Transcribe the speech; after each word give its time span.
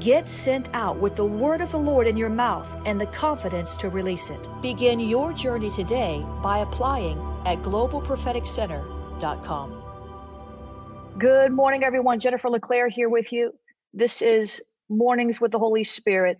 Get 0.00 0.28
sent 0.30 0.68
out 0.74 0.98
with 0.98 1.16
the 1.16 1.24
word 1.24 1.60
of 1.60 1.72
the 1.72 1.78
Lord 1.78 2.06
in 2.06 2.16
your 2.16 2.28
mouth 2.28 2.72
and 2.86 3.00
the 3.00 3.06
confidence 3.06 3.76
to 3.78 3.88
release 3.88 4.30
it. 4.30 4.48
Begin 4.62 5.00
your 5.00 5.32
journey 5.32 5.70
today 5.70 6.24
by 6.40 6.58
applying 6.58 7.18
at 7.44 7.58
globalpropheticcenter.com. 7.62 9.82
Good 11.18 11.50
morning, 11.50 11.82
everyone. 11.82 12.20
Jennifer 12.20 12.48
LeClaire 12.48 12.88
here 12.88 13.08
with 13.08 13.32
you. 13.32 13.52
This 13.92 14.22
is 14.22 14.62
Mornings 14.88 15.40
with 15.40 15.50
the 15.50 15.58
Holy 15.58 15.82
Spirit, 15.82 16.38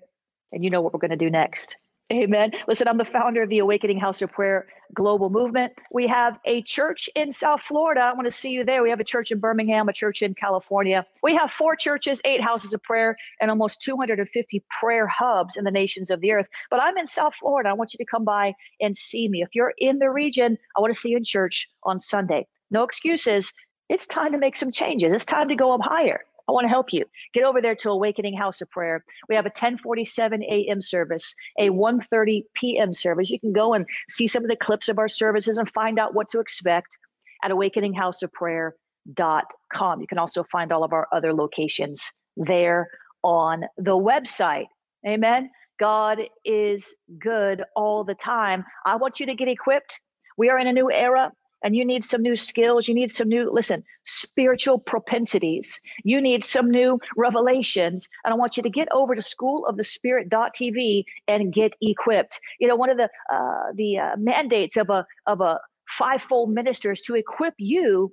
and 0.53 0.63
you 0.63 0.71
know 0.71 0.81
what 0.81 0.93
we're 0.93 1.01
going 1.01 1.11
to 1.11 1.17
do 1.17 1.29
next. 1.29 1.77
Amen. 2.11 2.53
Listen, 2.67 2.89
I'm 2.89 2.97
the 2.97 3.05
founder 3.05 3.43
of 3.43 3.51
the 3.51 3.59
Awakening 3.59 3.99
House 3.99 4.23
of 4.23 4.33
Prayer 4.33 4.67
Global 4.95 5.29
Movement. 5.29 5.75
We 5.93 6.07
have 6.07 6.39
a 6.47 6.63
church 6.63 7.11
in 7.15 7.33
South 7.33 7.61
Florida. 7.61 8.01
I 8.01 8.15
want 8.15 8.25
to 8.25 8.31
see 8.33 8.51
you 8.51 8.65
there. 8.65 8.83
We 8.83 8.89
have 8.89 9.01
a 9.01 9.05
church 9.05 9.31
in 9.31 9.41
Birmingham, 9.41 9.91
a 9.91 9.93
church 9.93 10.23
in 10.23 10.33
California. 10.33 11.05
We 11.23 11.37
have 11.37 11.53
four 11.53 11.77
churches, 11.77 12.23
eight 12.25 12.41
houses 12.41 12.73
of 12.73 12.83
prayer, 12.83 13.15
and 13.43 13.51
almost 13.51 13.83
250 13.83 14.65
prayer 14.81 15.07
hubs 15.07 15.59
in 15.59 15.65
the 15.65 15.71
nations 15.71 16.11
of 16.11 16.23
the 16.23 16.33
earth. 16.33 16.47
But 16.71 16.81
I'm 16.81 16.97
in 16.97 17.07
South 17.07 17.35
Florida. 17.35 17.69
I 17.69 17.75
want 17.75 17.93
you 17.93 17.99
to 17.99 18.11
come 18.11 18.25
by 18.25 18.55
and 18.81 18.97
see 18.97 19.29
me. 19.29 19.43
If 19.43 19.55
you're 19.55 19.75
in 19.77 19.99
the 19.99 20.11
region, 20.11 20.57
I 20.79 20.81
want 20.81 20.95
to 20.95 20.99
see 20.99 21.11
you 21.11 21.19
in 21.19 21.25
church 21.25 21.69
on 21.83 22.01
Sunday. 22.01 22.47
No 22.71 22.85
excuses. 22.85 23.53
It's 23.91 24.07
time 24.07 24.33
to 24.33 24.39
make 24.39 24.57
some 24.57 24.73
changes. 24.73 25.13
It's 25.13 25.27
time 25.27 25.49
to 25.49 25.57
go 25.57 25.73
up 25.73 25.83
higher. 25.83 26.25
I 26.49 26.53
want 26.53 26.65
to 26.65 26.69
help 26.69 26.93
you. 26.93 27.05
Get 27.35 27.45
over 27.45 27.61
there 27.61 27.75
to 27.77 27.91
Awakening 27.91 28.37
House 28.37 28.61
of 28.61 28.71
Prayer. 28.71 29.05
We 29.29 29.35
have 29.35 29.45
a 29.45 29.51
1047 29.51 30.43
a.m. 30.43 30.81
service, 30.81 31.35
a 31.59 31.71
1:30 31.71 32.43
p.m. 32.55 32.93
service. 32.93 33.31
You 33.31 33.39
can 33.39 33.53
go 33.53 33.75
and 33.75 33.87
see 34.09 34.27
some 34.27 34.45
of 34.45 34.49
the 34.49 34.57
clips 34.57 34.89
of 34.89 34.99
our 34.99 35.09
services 35.09 35.59
and 35.59 35.71
find 35.71 35.99
out 35.99 36.15
what 36.15 36.29
to 36.31 36.41
expect 36.41 36.99
at 37.45 37.51
awakeninghouseofprayer.com. 37.51 40.01
You 40.01 40.07
can 40.07 40.19
also 40.19 40.45
find 40.45 40.73
all 40.73 40.85
of 40.85 40.93
our 40.93 41.09
other 41.13 41.35
locations 41.35 42.13
there 42.37 42.89
on 43.23 43.65
the 43.77 43.97
website. 43.97 44.67
Amen. 45.07 45.51
God 45.79 46.23
is 46.45 46.97
good 47.21 47.63
all 47.77 48.03
the 48.05 48.15
time. 48.15 48.65
I 48.85 48.97
want 48.97 49.21
you 49.21 49.27
to 49.27 49.35
get 49.35 49.49
equipped. 49.49 50.01
We 50.37 50.51
are 50.51 50.59
in 50.59 50.67
a 50.67 50.73
new 50.73 50.91
era 50.91 51.33
and 51.63 51.75
you 51.77 51.85
need 51.85 52.05
some 52.05 52.23
new 52.23 52.37
skills. 52.37 52.89
You 52.89 52.95
need 52.95 53.11
some 53.11 53.29
new, 53.29 53.51
listen, 53.51 53.83
spiritual 54.05 54.79
propensities. 54.79 55.81
You 56.05 56.21
need 56.21 56.45
some 56.45 56.71
new 56.71 57.01
revelations. 57.17 58.09
And 58.25 58.33
I 58.33 58.37
want 58.37 58.57
you 58.57 58.63
to 58.63 58.71
get 58.71 58.89
over 58.93 59.15
to 59.15 59.23
schoolofthespirit.tv 59.23 61.05
and 61.27 61.53
get 61.53 61.77
equipped. 61.81 62.41
You 62.61 62.69
know, 62.69 62.77
one 62.77 62.91
of 62.91 62.97
the 62.97 63.09
uh, 63.33 63.73
the 63.75 63.99
uh, 63.99 64.17
mandates 64.17 64.77
of 64.77 64.91
a 64.91 65.07
of 65.27 65.41
a 65.41 65.61
fivefold 65.89 66.51
minister 66.51 66.93
is 66.93 67.03
to 67.03 67.15
equip 67.15 67.55
you 67.59 68.13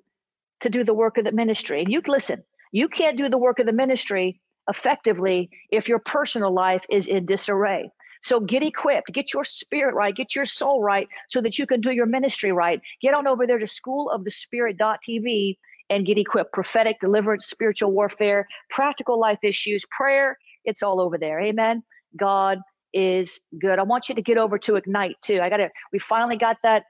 to 0.61 0.69
do 0.69 0.83
the 0.83 0.93
work 0.93 1.17
of 1.17 1.25
the 1.25 1.31
ministry. 1.31 1.81
And 1.81 1.91
you 1.91 2.01
listen, 2.07 2.43
you 2.71 2.87
can't 2.87 3.17
do 3.17 3.29
the 3.29 3.37
work 3.37 3.59
of 3.59 3.65
the 3.65 3.73
ministry 3.73 4.41
effectively 4.69 5.49
if 5.69 5.87
your 5.87 5.99
personal 5.99 6.51
life 6.51 6.85
is 6.89 7.07
in 7.07 7.25
disarray. 7.25 7.91
So 8.25 8.39
get 8.39 8.63
equipped, 8.63 9.13
get 9.13 9.33
your 9.33 9.43
spirit 9.43 9.93
right, 9.93 10.15
get 10.15 10.35
your 10.35 10.45
soul 10.45 10.81
right 10.81 11.07
so 11.29 11.41
that 11.41 11.59
you 11.59 11.67
can 11.67 11.79
do 11.79 11.91
your 11.91 12.07
ministry 12.07 12.51
right. 12.51 12.81
Get 12.99 13.13
on 13.13 13.27
over 13.27 13.45
there 13.45 13.59
to 13.59 13.67
schoolofthespirit.tv 13.67 15.57
and 15.91 16.05
get 16.07 16.17
equipped. 16.17 16.51
Prophetic 16.51 16.99
deliverance, 16.99 17.45
spiritual 17.45 17.91
warfare, 17.91 18.47
practical 18.71 19.19
life 19.19 19.37
issues, 19.43 19.85
prayer, 19.91 20.39
it's 20.63 20.81
all 20.81 20.99
over 20.99 21.19
there. 21.19 21.39
Amen. 21.39 21.83
God 22.17 22.61
is 22.93 23.41
good. 23.61 23.77
I 23.77 23.83
want 23.83 24.09
you 24.09 24.15
to 24.15 24.23
get 24.23 24.39
over 24.39 24.57
to 24.57 24.75
Ignite 24.75 25.17
too. 25.21 25.39
I 25.39 25.49
got 25.49 25.57
to, 25.57 25.69
we 25.93 25.99
finally 25.99 26.37
got 26.37 26.57
that 26.63 26.85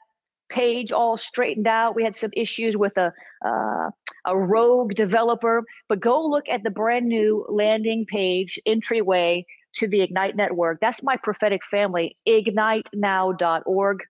page 0.48 0.94
all 0.94 1.18
straightened 1.18 1.68
out. 1.68 1.96
We 1.96 2.04
had 2.06 2.16
some 2.16 2.32
issues 2.34 2.78
with 2.78 2.98
a 2.98 3.12
uh, 3.46 3.90
a 4.28 4.38
rogue 4.38 4.96
developer, 4.96 5.64
but 5.88 6.00
go 6.00 6.26
look 6.26 6.50
at 6.50 6.64
the 6.64 6.70
brand 6.70 7.08
new 7.08 7.46
landing 7.50 8.06
page 8.08 8.60
entryway 8.66 9.46
to 9.76 9.88
the 9.88 10.02
Ignite 10.02 10.36
Network. 10.36 10.80
That's 10.82 11.04
my 11.04 11.18
prophetic 11.18 11.62
family, 11.70 12.18
ignitenow.org. 12.28 14.04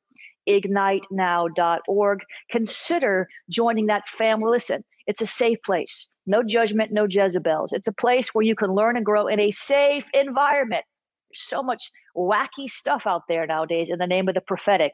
Ignitenow.org. 0.47 2.19
Consider 2.51 3.27
joining 3.49 3.87
that 3.87 4.07
family. 4.07 4.51
Listen, 4.51 4.83
it's 5.07 5.21
a 5.21 5.27
safe 5.27 5.57
place. 5.63 6.11
No 6.27 6.43
judgment, 6.43 6.91
no 6.91 7.07
Jezebels. 7.09 7.73
It's 7.73 7.87
a 7.87 7.93
place 7.93 8.29
where 8.33 8.43
you 8.43 8.55
can 8.55 8.73
learn 8.73 8.95
and 8.95 9.05
grow 9.05 9.27
in 9.27 9.39
a 9.39 9.51
safe 9.51 10.05
environment. 10.13 10.85
There's 11.29 11.41
so 11.41 11.63
much 11.63 11.91
wacky 12.15 12.69
stuff 12.69 13.05
out 13.05 13.23
there 13.27 13.45
nowadays 13.45 13.89
in 13.89 13.99
the 13.99 14.07
name 14.07 14.27
of 14.27 14.35
the 14.35 14.41
prophetic. 14.41 14.93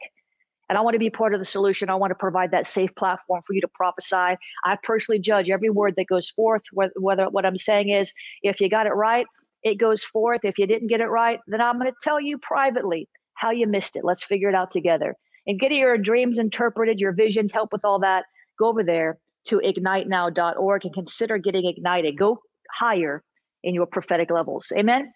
And 0.70 0.78
I 0.78 0.82
want 0.82 0.94
to 0.94 1.00
be 1.00 1.10
part 1.10 1.34
of 1.34 1.40
the 1.40 1.46
solution. 1.46 1.90
I 1.90 1.96
want 1.96 2.12
to 2.12 2.16
provide 2.16 2.52
that 2.52 2.66
safe 2.66 2.96
platform 2.96 3.42
for 3.46 3.54
you 3.54 3.60
to 3.60 3.68
prophesy. 3.68 4.38
I 4.64 4.78
personally 4.82 5.20
judge 5.20 5.50
every 5.50 5.70
word 5.70 5.96
that 5.98 6.08
goes 6.08 6.30
forth, 6.30 6.64
whether, 6.72 6.94
whether 6.98 7.26
what 7.26 7.46
I'm 7.46 7.58
saying 7.58 7.90
is, 7.90 8.14
if 8.42 8.62
you 8.62 8.70
got 8.70 8.88
it 8.88 8.94
right, 8.94 9.26
it 9.64 9.76
goes 9.76 10.04
forth. 10.04 10.42
If 10.44 10.58
you 10.58 10.68
didn't 10.68 10.88
get 10.88 11.02
it 11.02 11.08
right, 11.08 11.40
then 11.48 11.62
I'm 11.62 11.80
going 11.80 11.92
to 11.92 11.98
tell 12.02 12.20
you 12.20 12.38
privately 12.38 13.08
how 13.34 13.52
you 13.52 13.68
missed 13.68 13.96
it. 13.96 14.04
Let's 14.04 14.24
figure 14.24 14.50
it 14.50 14.56
out 14.56 14.72
together. 14.72 15.16
And 15.48 15.60
get 15.60 15.72
your 15.72 15.98
dreams 15.98 16.38
interpreted, 16.38 17.00
your 17.00 17.14
visions, 17.14 17.52
help 17.52 17.72
with 17.72 17.84
all 17.84 18.00
that. 18.00 18.26
Go 18.60 18.68
over 18.68 18.84
there 18.84 19.18
to 19.46 19.60
ignitenow.org 19.60 20.86
and 20.86 20.94
consider 20.94 21.38
getting 21.38 21.66
ignited. 21.66 22.18
Go 22.18 22.42
higher 22.72 23.24
in 23.64 23.74
your 23.74 23.88
prophetic 23.88 24.30
levels. 24.30 24.72
Amen. 24.76 25.12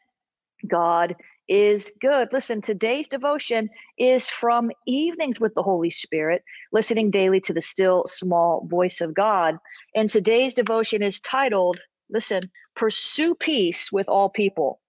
God 0.68 1.16
is 1.48 1.92
good. 2.02 2.34
Listen, 2.34 2.60
today's 2.62 3.08
devotion 3.08 3.70
is 4.00 4.28
from 4.30 4.72
Evenings 4.88 5.40
with 5.40 5.54
the 5.54 5.62
Holy 5.62 5.92
Spirit, 5.92 6.44
listening 6.72 7.12
daily 7.12 7.40
to 7.42 7.54
the 7.54 7.62
still 7.62 8.06
small 8.08 8.66
voice 8.68 9.00
of 9.00 9.14
God. 9.14 9.58
And 9.96 10.10
today's 10.10 10.56
devotion 10.56 11.04
is 11.04 11.20
titled 11.20 11.80
Listen, 12.10 12.42
pursue 12.76 13.36
peace 13.36 13.92
with 13.92 14.08
all 14.10 14.30
people. 14.30 14.80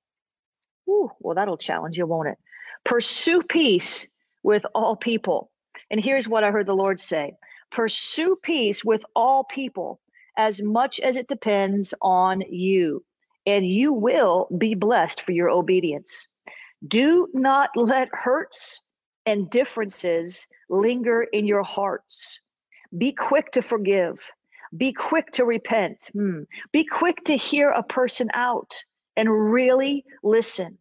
Ooh, 0.89 1.11
well, 1.21 1.35
that'll 1.35 1.57
challenge 1.57 1.97
you, 1.97 2.07
won't 2.07 2.29
it? 2.29 2.39
Pursue 2.85 3.43
peace 3.43 4.07
with 4.43 4.65
all 4.75 4.97
people. 4.97 5.51
And 5.91 6.01
here's 6.01 6.29
what 6.29 6.45
I 6.45 6.51
heard 6.51 6.67
the 6.67 6.75
Lord 6.75 7.01
say 7.01 7.35
pursue 7.71 8.37
peace 8.43 8.85
with 8.85 9.03
all 9.17 9.45
people 9.45 10.01
as 10.37 10.63
much 10.63 11.01
as 11.01 11.17
it 11.17 11.29
depends 11.29 11.95
on 12.03 12.43
you, 12.49 13.05
and 13.47 13.67
you 13.67 13.93
will 13.93 14.49
be 14.59 14.75
blessed 14.75 15.21
for 15.21 15.33
your 15.33 15.51
obedience. 15.51 16.29
Do 16.87 17.29
not 17.33 17.71
let 17.75 18.09
hurts 18.13 18.83
and 19.25 19.51
differences 19.51 20.47
linger 20.69 21.23
in 21.33 21.47
your 21.47 21.63
hearts. 21.63 22.41
Be 22.97 23.13
quick 23.13 23.51
to 23.53 23.63
forgive 23.63 24.33
be 24.77 24.93
quick 24.93 25.31
to 25.33 25.45
repent. 25.45 26.11
Hmm. 26.13 26.43
Be 26.73 26.85
quick 26.85 27.25
to 27.25 27.37
hear 27.37 27.71
a 27.71 27.83
person 27.83 28.29
out 28.35 28.75
and 29.17 29.31
really 29.31 30.05
listen. 30.23 30.79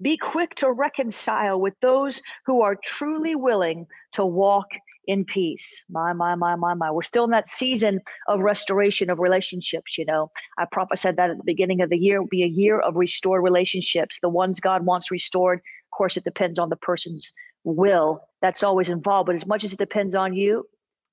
Be 0.00 0.16
quick 0.16 0.54
to 0.56 0.72
reconcile 0.72 1.60
with 1.60 1.74
those 1.82 2.20
who 2.46 2.62
are 2.62 2.74
truly 2.74 3.34
willing 3.34 3.86
to 4.12 4.24
walk 4.24 4.68
in 5.06 5.24
peace. 5.24 5.84
My, 5.90 6.12
my, 6.12 6.34
my, 6.34 6.56
my, 6.56 6.74
my. 6.74 6.90
We're 6.90 7.02
still 7.02 7.24
in 7.24 7.30
that 7.30 7.48
season 7.48 8.00
of 8.28 8.40
restoration 8.40 9.10
of 9.10 9.18
relationships. 9.18 9.98
You 9.98 10.06
know, 10.06 10.30
I 10.58 10.64
prophesied 10.70 11.16
that 11.16 11.30
at 11.30 11.36
the 11.36 11.44
beginning 11.44 11.82
of 11.82 11.90
the 11.90 11.98
year 11.98 12.20
will 12.20 12.28
be 12.28 12.42
a 12.42 12.46
year 12.46 12.80
of 12.80 12.96
restored 12.96 13.42
relationships. 13.42 14.18
The 14.20 14.30
ones 14.30 14.60
God 14.60 14.86
wants 14.86 15.10
restored, 15.10 15.58
of 15.58 15.90
course, 15.96 16.16
it 16.16 16.24
depends 16.24 16.58
on 16.58 16.70
the 16.70 16.76
person's 16.76 17.32
will. 17.64 18.22
That's 18.40 18.62
always 18.62 18.88
involved. 18.88 19.26
But 19.26 19.36
as 19.36 19.46
much 19.46 19.64
as 19.64 19.72
it 19.72 19.78
depends 19.78 20.14
on 20.14 20.34
you, 20.34 20.66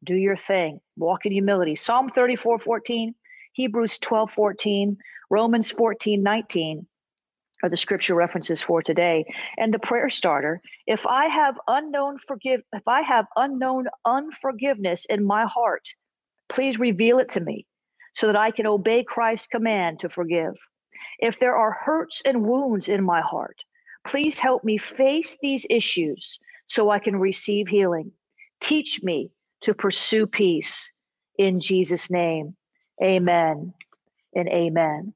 do 0.03 0.15
your 0.15 0.35
thing. 0.35 0.79
Walk 0.97 1.25
in 1.25 1.31
humility. 1.31 1.75
Psalm 1.75 2.09
34 2.09 2.59
14, 2.59 3.15
Hebrews 3.53 3.99
12 3.99 4.31
14, 4.31 4.97
Romans 5.29 5.71
14 5.71 6.21
19 6.21 6.87
are 7.63 7.69
the 7.69 7.77
scripture 7.77 8.15
references 8.15 8.61
for 8.61 8.81
today 8.81 9.25
and 9.57 9.73
the 9.73 9.79
prayer 9.79 10.09
starter 10.09 10.61
if 10.87 11.05
i 11.05 11.27
have 11.27 11.59
unknown 11.67 12.17
forgive 12.27 12.61
if 12.73 12.87
i 12.87 13.01
have 13.01 13.27
unknown 13.35 13.85
unforgiveness 14.05 15.05
in 15.05 15.23
my 15.23 15.45
heart 15.45 15.93
please 16.49 16.79
reveal 16.79 17.19
it 17.19 17.29
to 17.29 17.39
me 17.39 17.65
so 18.13 18.27
that 18.27 18.35
i 18.35 18.51
can 18.51 18.65
obey 18.65 19.03
christ's 19.03 19.47
command 19.47 19.99
to 19.99 20.09
forgive 20.09 20.53
if 21.19 21.39
there 21.39 21.55
are 21.55 21.71
hurts 21.71 22.21
and 22.25 22.43
wounds 22.43 22.89
in 22.89 23.03
my 23.03 23.21
heart 23.21 23.57
please 24.07 24.39
help 24.39 24.63
me 24.63 24.77
face 24.77 25.37
these 25.41 25.65
issues 25.69 26.39
so 26.67 26.89
i 26.89 26.99
can 26.99 27.15
receive 27.15 27.67
healing 27.67 28.11
teach 28.59 29.03
me 29.03 29.29
to 29.61 29.73
pursue 29.73 30.25
peace 30.27 30.91
in 31.37 31.59
jesus 31.59 32.09
name 32.11 32.55
amen 33.03 33.73
and 34.35 34.47
amen 34.49 35.13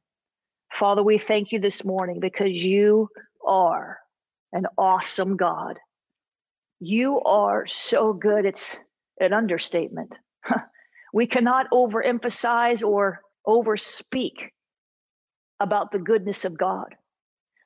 Father, 0.75 1.01
we 1.01 1.17
thank 1.17 1.53
you 1.53 1.59
this 1.59 1.85
morning 1.85 2.19
because 2.19 2.65
you 2.65 3.09
are 3.47 3.99
an 4.51 4.65
awesome 4.77 5.37
God. 5.37 5.79
You 6.81 7.21
are 7.21 7.65
so 7.65 8.11
good. 8.11 8.45
It's 8.45 8.77
an 9.21 9.31
understatement. 9.31 10.11
we 11.13 11.27
cannot 11.27 11.67
overemphasize 11.71 12.85
or 12.85 13.21
overspeak 13.47 14.49
about 15.61 15.93
the 15.93 15.99
goodness 15.99 16.43
of 16.43 16.57
God. 16.57 16.93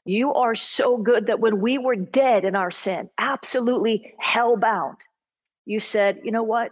You 0.05 0.31
are 0.35 0.53
so 0.53 0.97
good 0.97 1.25
that 1.25 1.39
when 1.39 1.61
we 1.61 1.79
were 1.79 1.95
dead 1.95 2.45
in 2.45 2.55
our 2.55 2.69
sin, 2.69 3.09
absolutely 3.17 4.13
hellbound, 4.23 4.97
you 5.69 5.79
said, 5.79 6.21
you 6.23 6.31
know 6.31 6.41
what? 6.41 6.71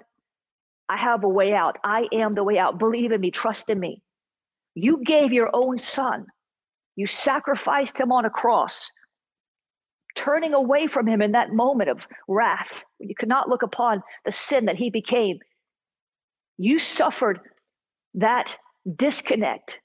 I 0.89 0.97
have 0.97 1.23
a 1.23 1.29
way 1.29 1.53
out. 1.53 1.77
I 1.83 2.07
am 2.11 2.33
the 2.33 2.43
way 2.43 2.57
out. 2.57 2.79
Believe 2.79 3.11
in 3.11 3.21
me, 3.21 3.29
trust 3.29 3.69
in 3.69 3.79
me. 3.79 4.01
You 4.73 5.03
gave 5.03 5.31
your 5.31 5.51
own 5.53 5.77
son. 5.77 6.25
You 6.95 7.05
sacrificed 7.05 7.99
him 7.99 8.11
on 8.11 8.25
a 8.25 8.31
cross, 8.31 8.91
turning 10.15 10.55
away 10.55 10.87
from 10.87 11.05
him 11.05 11.21
in 11.21 11.33
that 11.33 11.53
moment 11.53 11.91
of 11.91 12.07
wrath 12.27 12.83
you 12.99 13.13
could 13.13 13.29
not 13.29 13.47
look 13.47 13.61
upon 13.61 14.01
the 14.25 14.31
sin 14.31 14.65
that 14.65 14.77
he 14.77 14.89
became. 14.89 15.37
You 16.57 16.79
suffered 16.79 17.39
that 18.15 18.57
disconnect. 18.95 19.79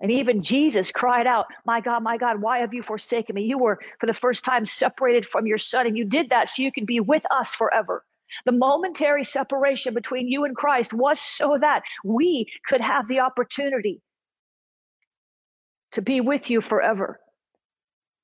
And 0.00 0.12
even 0.12 0.42
Jesus 0.42 0.92
cried 0.92 1.26
out, 1.26 1.46
My 1.64 1.80
God, 1.80 2.02
my 2.02 2.16
God, 2.16 2.40
why 2.40 2.58
have 2.58 2.72
you 2.72 2.82
forsaken 2.82 3.34
me? 3.34 3.42
You 3.42 3.58
were 3.58 3.80
for 3.98 4.06
the 4.06 4.14
first 4.14 4.44
time 4.44 4.64
separated 4.64 5.26
from 5.26 5.46
your 5.46 5.58
son, 5.58 5.86
and 5.86 5.98
you 5.98 6.04
did 6.04 6.30
that 6.30 6.48
so 6.48 6.62
you 6.62 6.70
can 6.70 6.84
be 6.84 7.00
with 7.00 7.24
us 7.30 7.54
forever. 7.54 8.04
The 8.44 8.52
momentary 8.52 9.24
separation 9.24 9.94
between 9.94 10.28
you 10.28 10.44
and 10.44 10.54
Christ 10.54 10.92
was 10.92 11.20
so 11.20 11.58
that 11.60 11.82
we 12.04 12.46
could 12.66 12.80
have 12.80 13.08
the 13.08 13.20
opportunity 13.20 14.00
to 15.92 16.02
be 16.02 16.20
with 16.20 16.50
you 16.50 16.60
forever. 16.60 17.18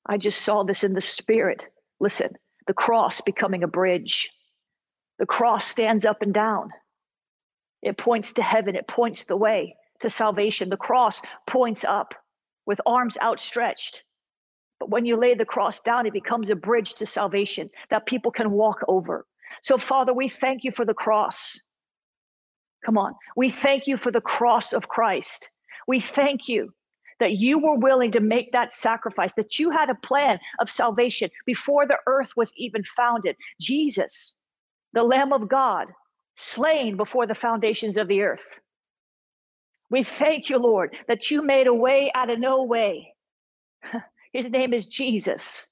I 0.05 0.17
just 0.17 0.43
saw 0.43 0.63
this 0.63 0.83
in 0.83 0.93
the 0.93 1.01
spirit. 1.01 1.65
Listen, 1.99 2.35
the 2.67 2.73
cross 2.73 3.19
becoming 3.21 3.63
a 3.63 3.67
bridge. 3.67 4.31
The 5.17 5.25
cross 5.25 5.65
stands 5.65 6.05
up 6.05 6.21
and 6.21 6.33
down. 6.33 6.69
It 7.81 7.97
points 7.97 8.33
to 8.33 8.43
heaven, 8.43 8.75
it 8.75 8.87
points 8.87 9.25
the 9.25 9.37
way 9.37 9.75
to 10.05 10.09
salvation. 10.09 10.69
The 10.69 10.77
cross 10.77 11.21
points 11.47 11.83
up 11.83 12.13
with 12.65 12.79
arms 12.85 13.17
outstretched. 13.21 14.03
But 14.79 14.89
when 14.89 15.05
you 15.05 15.15
lay 15.15 15.33
the 15.33 15.45
cross 15.45 15.79
down, 15.79 16.05
it 16.05 16.13
becomes 16.13 16.49
a 16.49 16.55
bridge 16.55 16.93
to 16.95 17.05
salvation 17.05 17.69
that 17.89 18.05
people 18.05 18.31
can 18.31 18.51
walk 18.51 18.79
over. 18.87 19.25
So, 19.61 19.77
Father, 19.77 20.13
we 20.13 20.29
thank 20.29 20.63
you 20.63 20.71
for 20.71 20.85
the 20.85 20.93
cross. 20.93 21.59
Come 22.85 22.97
on. 22.97 23.15
We 23.35 23.49
thank 23.49 23.87
you 23.87 23.97
for 23.97 24.11
the 24.11 24.21
cross 24.21 24.73
of 24.73 24.87
Christ. 24.87 25.49
We 25.87 25.99
thank 25.99 26.47
you 26.47 26.73
that 27.19 27.37
you 27.37 27.57
were 27.57 27.77
willing 27.77 28.11
to 28.11 28.19
make 28.19 28.51
that 28.51 28.71
sacrifice, 28.71 29.33
that 29.33 29.57
you 29.57 29.71
had 29.71 29.89
a 29.89 29.95
plan 29.95 30.39
of 30.59 30.69
salvation 30.69 31.29
before 31.45 31.87
the 31.87 31.99
earth 32.05 32.33
was 32.35 32.51
even 32.57 32.83
founded. 32.83 33.37
Jesus, 33.59 34.35
the 34.93 35.03
Lamb 35.03 35.33
of 35.33 35.47
God, 35.47 35.87
slain 36.35 36.97
before 36.97 37.25
the 37.25 37.33
foundations 37.33 37.97
of 37.97 38.07
the 38.07 38.21
earth. 38.21 38.59
We 39.89 40.03
thank 40.03 40.49
you, 40.49 40.57
Lord, 40.57 40.95
that 41.07 41.29
you 41.31 41.41
made 41.43 41.67
a 41.67 41.73
way 41.73 42.11
out 42.15 42.29
of 42.29 42.39
no 42.39 42.63
way. 42.63 43.13
His 44.33 44.49
name 44.49 44.73
is 44.73 44.85
Jesus. 44.87 45.65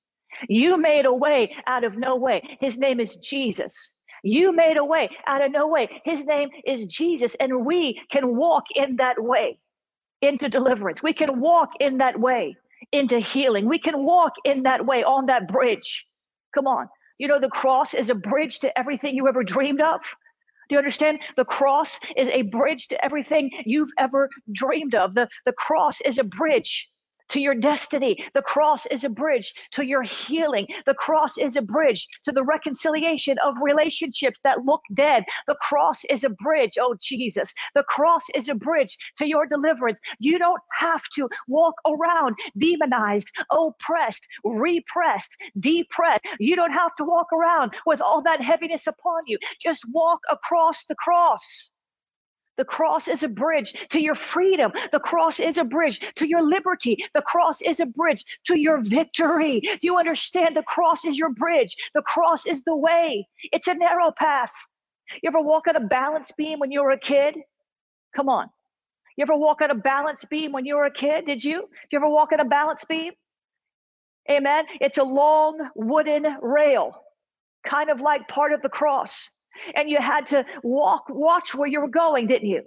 You 0.48 0.77
made 0.77 1.06
a 1.06 1.13
way 1.13 1.54
out 1.68 1.83
of 1.83 1.98
no 1.98 2.15
way. 2.15 2.57
His 2.60 2.77
name 2.77 3.00
is 3.00 3.15
Jesus. 3.18 3.92
You 4.24 4.54
made 4.54 4.77
a 4.77 4.86
way 4.86 5.10
out 5.27 5.44
of 5.44 5.51
no 5.51 5.68
way. 5.68 6.01
His 6.06 6.25
name 6.25 6.50
is 6.65 6.86
Jesus, 6.86 7.36
and 7.36 7.65
we 7.65 8.01
can 8.10 8.36
walk 8.36 8.65
in 8.75 8.98
that 8.98 9.21
way 9.21 9.60
into 10.21 10.50
deliverance. 10.50 11.04
We 11.04 11.13
can 11.13 11.39
walk 11.42 11.71
in 11.80 11.98
that 11.98 12.19
way 12.19 12.56
into 12.92 13.19
healing. 13.19 13.68
We 13.68 13.80
can 13.80 14.04
walk 14.06 14.33
in 14.45 14.63
that 14.63 14.86
way 14.86 15.04
on 15.04 15.25
that 15.27 15.48
bridge. 15.48 16.07
Come 16.54 16.68
on. 16.68 16.88
You 17.18 17.27
know, 17.27 17.39
the 17.39 17.50
cross 17.50 17.94
is 17.94 18.10
a 18.10 18.15
bridge 18.15 18.60
to 18.60 18.77
everything 18.77 19.15
you 19.15 19.27
ever 19.27 19.44
dreamed 19.44 19.81
of. 19.81 20.01
Do 20.69 20.75
you 20.75 20.80
understand? 20.80 21.19
The 21.36 21.45
cross 21.45 22.00
is 22.15 22.30
a 22.30 22.44
bridge 22.44 22.88
to 22.89 23.06
everything 23.06 23.51
you've 23.65 23.92
ever 23.98 24.30
dreamed 24.51 24.95
of. 24.95 25.13
The, 25.15 25.27
the 25.45 25.54
cross 25.54 26.01
is 26.01 26.18
a 26.18 26.24
bridge 26.24 26.89
to 27.34 27.42
your 27.42 27.56
destiny. 27.56 28.26
The 28.36 28.44
cross 28.44 28.88
is 28.88 29.06
a 29.06 29.10
bridge 29.10 29.54
to 29.74 29.86
your 29.86 30.04
healing. 30.04 30.68
The 30.88 30.96
cross 30.96 31.38
is 31.40 31.58
a 31.58 31.64
bridge 31.64 32.08
to 32.26 32.34
the 32.34 32.44
reconciliation 32.46 33.38
of 33.46 33.56
relationships 33.64 34.42
that 34.46 34.66
look 34.66 34.82
dead. 34.96 35.26
The 35.48 35.58
cross 35.62 36.06
is 36.10 36.26
a 36.26 36.32
bridge, 36.32 36.78
oh 36.82 36.96
Jesus. 37.02 37.54
The 37.76 37.84
cross 37.84 38.24
is 38.36 38.50
a 38.50 38.56
bridge 38.56 38.98
to 39.20 39.28
your 39.28 39.48
deliverance. 39.48 40.00
You 40.20 40.40
don't 40.40 40.62
have 40.80 41.04
to 41.18 41.30
walk 41.50 41.76
around 41.88 42.38
demonized, 42.58 43.32
oppressed, 43.52 44.28
repressed, 44.46 45.38
depressed. 45.60 46.25
You 46.40 46.58
don't 46.58 46.74
have 46.74 46.96
to 46.98 47.06
walk 47.06 47.28
around 47.34 47.74
with 47.88 48.02
all 48.02 48.24
that 48.24 48.42
heaviness 48.42 48.88
upon 48.88 49.24
you. 49.28 49.40
Just 49.62 49.84
walk 49.92 50.22
across 50.32 50.86
the 50.88 50.96
cross. 50.96 51.72
The 52.57 52.65
cross 52.65 53.07
is 53.07 53.24
a 53.24 53.27
bridge 53.27 53.74
to 53.89 54.00
your 54.00 54.15
freedom. 54.15 54.72
The 54.91 55.00
cross 55.00 55.39
is 55.39 55.57
a 55.57 55.63
bridge 55.63 56.00
to 56.15 56.27
your 56.27 56.43
liberty. 56.43 56.98
The 57.13 57.22
cross 57.22 57.62
is 57.62 57.79
a 57.79 57.86
bridge 57.86 58.24
to 58.45 58.57
your 58.60 58.81
victory. 58.81 59.62
Do 59.62 59.79
you 59.81 59.98
understand? 59.98 60.55
The 60.55 60.63
cross 60.63 61.05
is 61.05 61.17
your 61.17 61.31
bridge. 61.31 61.75
The 61.93 62.03
cross 62.03 62.45
is 62.45 62.63
the 62.63 62.75
way. 62.75 63.27
It's 63.51 63.67
a 63.67 63.74
narrow 63.74 64.12
path. 64.12 64.53
You 65.22 65.27
ever 65.27 65.41
walk 65.41 65.67
on 65.67 65.75
a 65.75 65.81
balance 65.81 66.31
beam 66.38 66.60
when 66.60 66.72
you 66.72 66.83
were 66.83 66.91
a 66.91 67.00
kid? 67.00 67.38
Come 68.15 68.29
on. 68.29 68.50
You 69.17 69.24
ever 69.24 69.36
walk 69.36 69.62
on 69.62 69.72
a 69.72 69.75
balance 69.75 70.25
beam 70.25 70.51
when 70.51 70.65
you 70.65 70.75
were 70.75 70.86
a 70.86 70.91
kid? 70.91 71.25
Did 71.25 71.43
you? 71.43 71.62
Did 71.62 71.67
you 71.91 72.00
ever 72.00 72.10
walk 72.10 72.31
on 72.31 72.39
a 72.39 72.45
balance 72.45 72.86
beam? 72.86 73.13
Amen. 74.29 74.65
It's 74.79 74.98
a 74.98 75.03
long 75.03 75.69
wooden 75.75 76.25
rail, 76.41 76.93
kind 77.65 77.89
of 77.89 78.00
like 78.00 78.27
part 78.27 78.53
of 78.53 78.62
the 78.62 78.69
cross 78.69 79.29
and 79.75 79.89
you 79.89 80.00
had 80.00 80.27
to 80.27 80.45
walk, 80.63 81.05
watch 81.10 81.55
where 81.55 81.67
you 81.67 81.81
were 81.81 81.88
going, 81.88 82.27
didn't 82.27 82.50
you? 82.50 82.63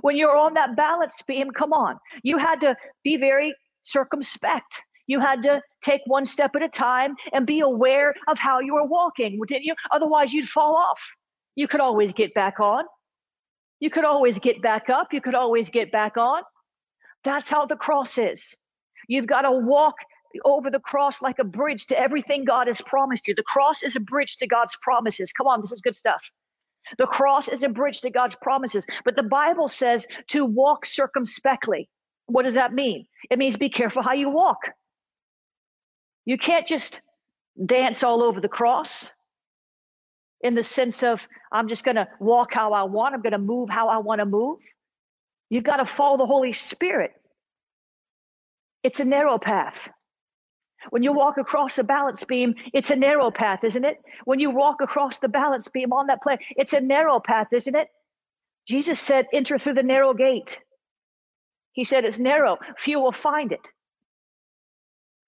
When 0.00 0.16
you 0.16 0.26
were 0.26 0.36
on 0.36 0.54
that 0.54 0.76
balance 0.76 1.20
beam, 1.26 1.50
come 1.50 1.72
on, 1.72 1.98
you 2.22 2.38
had 2.38 2.60
to 2.60 2.76
be 3.04 3.16
very 3.16 3.54
circumspect. 3.82 4.82
You 5.06 5.20
had 5.20 5.42
to 5.42 5.60
take 5.82 6.00
one 6.06 6.24
step 6.24 6.56
at 6.56 6.62
a 6.62 6.68
time 6.68 7.16
and 7.32 7.46
be 7.46 7.60
aware 7.60 8.14
of 8.28 8.38
how 8.38 8.60
you 8.60 8.74
were 8.74 8.86
walking, 8.86 9.38
didn't 9.46 9.64
you? 9.64 9.74
Otherwise, 9.90 10.32
you'd 10.32 10.48
fall 10.48 10.76
off. 10.76 11.02
You 11.56 11.68
could 11.68 11.80
always 11.80 12.12
get 12.12 12.32
back 12.34 12.60
on. 12.60 12.84
You 13.80 13.90
could 13.90 14.04
always 14.04 14.38
get 14.38 14.62
back 14.62 14.88
up. 14.88 15.12
You 15.12 15.20
could 15.20 15.34
always 15.34 15.68
get 15.68 15.90
back 15.92 16.16
on. 16.16 16.42
That's 17.24 17.50
how 17.50 17.66
the 17.66 17.76
cross 17.76 18.16
is. 18.16 18.56
You've 19.08 19.26
got 19.26 19.42
to 19.42 19.50
walk 19.50 19.96
over 20.44 20.70
the 20.70 20.80
cross 20.80 21.22
like 21.22 21.38
a 21.38 21.44
bridge 21.44 21.86
to 21.86 21.98
everything 21.98 22.44
God 22.44 22.66
has 22.66 22.80
promised 22.80 23.28
you. 23.28 23.34
The 23.34 23.42
cross 23.42 23.82
is 23.82 23.96
a 23.96 24.00
bridge 24.00 24.36
to 24.38 24.46
God's 24.46 24.76
promises. 24.82 25.32
Come 25.32 25.46
on, 25.46 25.60
this 25.60 25.72
is 25.72 25.80
good 25.80 25.96
stuff. 25.96 26.30
The 26.98 27.06
cross 27.06 27.48
is 27.48 27.62
a 27.62 27.68
bridge 27.68 28.00
to 28.00 28.10
God's 28.10 28.34
promises. 28.36 28.86
But 29.04 29.16
the 29.16 29.22
Bible 29.22 29.68
says 29.68 30.06
to 30.28 30.44
walk 30.44 30.86
circumspectly. 30.86 31.88
What 32.26 32.42
does 32.42 32.54
that 32.54 32.72
mean? 32.72 33.06
It 33.30 33.38
means 33.38 33.56
be 33.56 33.68
careful 33.68 34.02
how 34.02 34.12
you 34.12 34.30
walk. 34.30 34.58
You 36.24 36.38
can't 36.38 36.66
just 36.66 37.00
dance 37.64 38.02
all 38.02 38.22
over 38.22 38.40
the 38.40 38.48
cross 38.48 39.10
in 40.40 40.54
the 40.54 40.62
sense 40.62 41.02
of, 41.02 41.26
I'm 41.52 41.68
just 41.68 41.84
going 41.84 41.96
to 41.96 42.08
walk 42.18 42.52
how 42.52 42.72
I 42.72 42.82
want, 42.84 43.14
I'm 43.14 43.22
going 43.22 43.32
to 43.32 43.38
move 43.38 43.68
how 43.70 43.88
I 43.88 43.98
want 43.98 44.20
to 44.20 44.26
move. 44.26 44.58
You've 45.50 45.64
got 45.64 45.76
to 45.76 45.84
follow 45.84 46.16
the 46.16 46.26
Holy 46.26 46.52
Spirit. 46.52 47.12
It's 48.82 49.00
a 49.00 49.04
narrow 49.04 49.38
path. 49.38 49.88
When 50.90 51.02
you 51.02 51.12
walk 51.12 51.38
across 51.38 51.76
the 51.76 51.84
balance 51.84 52.24
beam, 52.24 52.54
it's 52.72 52.90
a 52.90 52.96
narrow 52.96 53.30
path, 53.30 53.64
isn't 53.64 53.84
it? 53.84 53.98
When 54.24 54.40
you 54.40 54.50
walk 54.50 54.80
across 54.80 55.18
the 55.18 55.28
balance 55.28 55.68
beam 55.68 55.92
on 55.92 56.08
that 56.08 56.22
plane, 56.22 56.38
it's 56.50 56.72
a 56.72 56.80
narrow 56.80 57.20
path, 57.20 57.48
isn't 57.52 57.74
it? 57.74 57.88
Jesus 58.66 59.00
said, 59.00 59.26
enter 59.32 59.58
through 59.58 59.74
the 59.74 59.82
narrow 59.82 60.14
gate. 60.14 60.60
He 61.72 61.84
said, 61.84 62.04
it's 62.04 62.18
narrow, 62.18 62.58
few 62.76 63.00
will 63.00 63.12
find 63.12 63.52
it. 63.52 63.70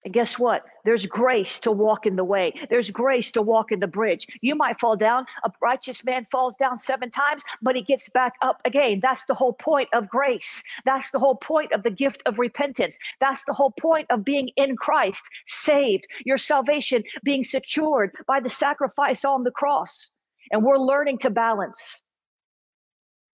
And 0.05 0.13
guess 0.13 0.37
what? 0.37 0.63
There's 0.83 1.07
grace 1.07 1.59
to 1.61 1.71
walk 1.71 2.05
in 2.05 2.15
the 2.15 2.23
way. 2.23 2.53
There's 2.69 2.91
grace 2.91 3.31
to 3.31 3.41
walk 3.41 3.71
in 3.71 3.79
the 3.79 3.87
bridge. 3.87 4.27
You 4.41 4.53
might 4.53 4.79
fall 4.79 4.95
down. 4.95 5.25
A 5.43 5.51
righteous 5.63 6.05
man 6.05 6.27
falls 6.31 6.55
down 6.55 6.77
seven 6.77 7.09
times, 7.09 7.41
but 7.63 7.75
he 7.75 7.81
gets 7.81 8.07
back 8.09 8.33
up 8.43 8.61
again. 8.65 8.99
That's 9.01 9.25
the 9.25 9.33
whole 9.33 9.53
point 9.53 9.89
of 9.93 10.07
grace. 10.07 10.61
That's 10.85 11.09
the 11.09 11.17
whole 11.17 11.35
point 11.35 11.71
of 11.71 11.81
the 11.81 11.89
gift 11.89 12.21
of 12.27 12.37
repentance. 12.37 12.99
That's 13.19 13.43
the 13.45 13.53
whole 13.53 13.71
point 13.71 14.05
of 14.11 14.23
being 14.23 14.49
in 14.57 14.77
Christ, 14.77 15.27
saved, 15.47 16.05
your 16.23 16.37
salvation 16.37 17.03
being 17.23 17.43
secured 17.43 18.11
by 18.27 18.39
the 18.39 18.49
sacrifice 18.49 19.25
on 19.25 19.43
the 19.43 19.51
cross. 19.51 20.13
And 20.51 20.63
we're 20.63 20.77
learning 20.77 21.17
to 21.19 21.31
balance. 21.31 22.03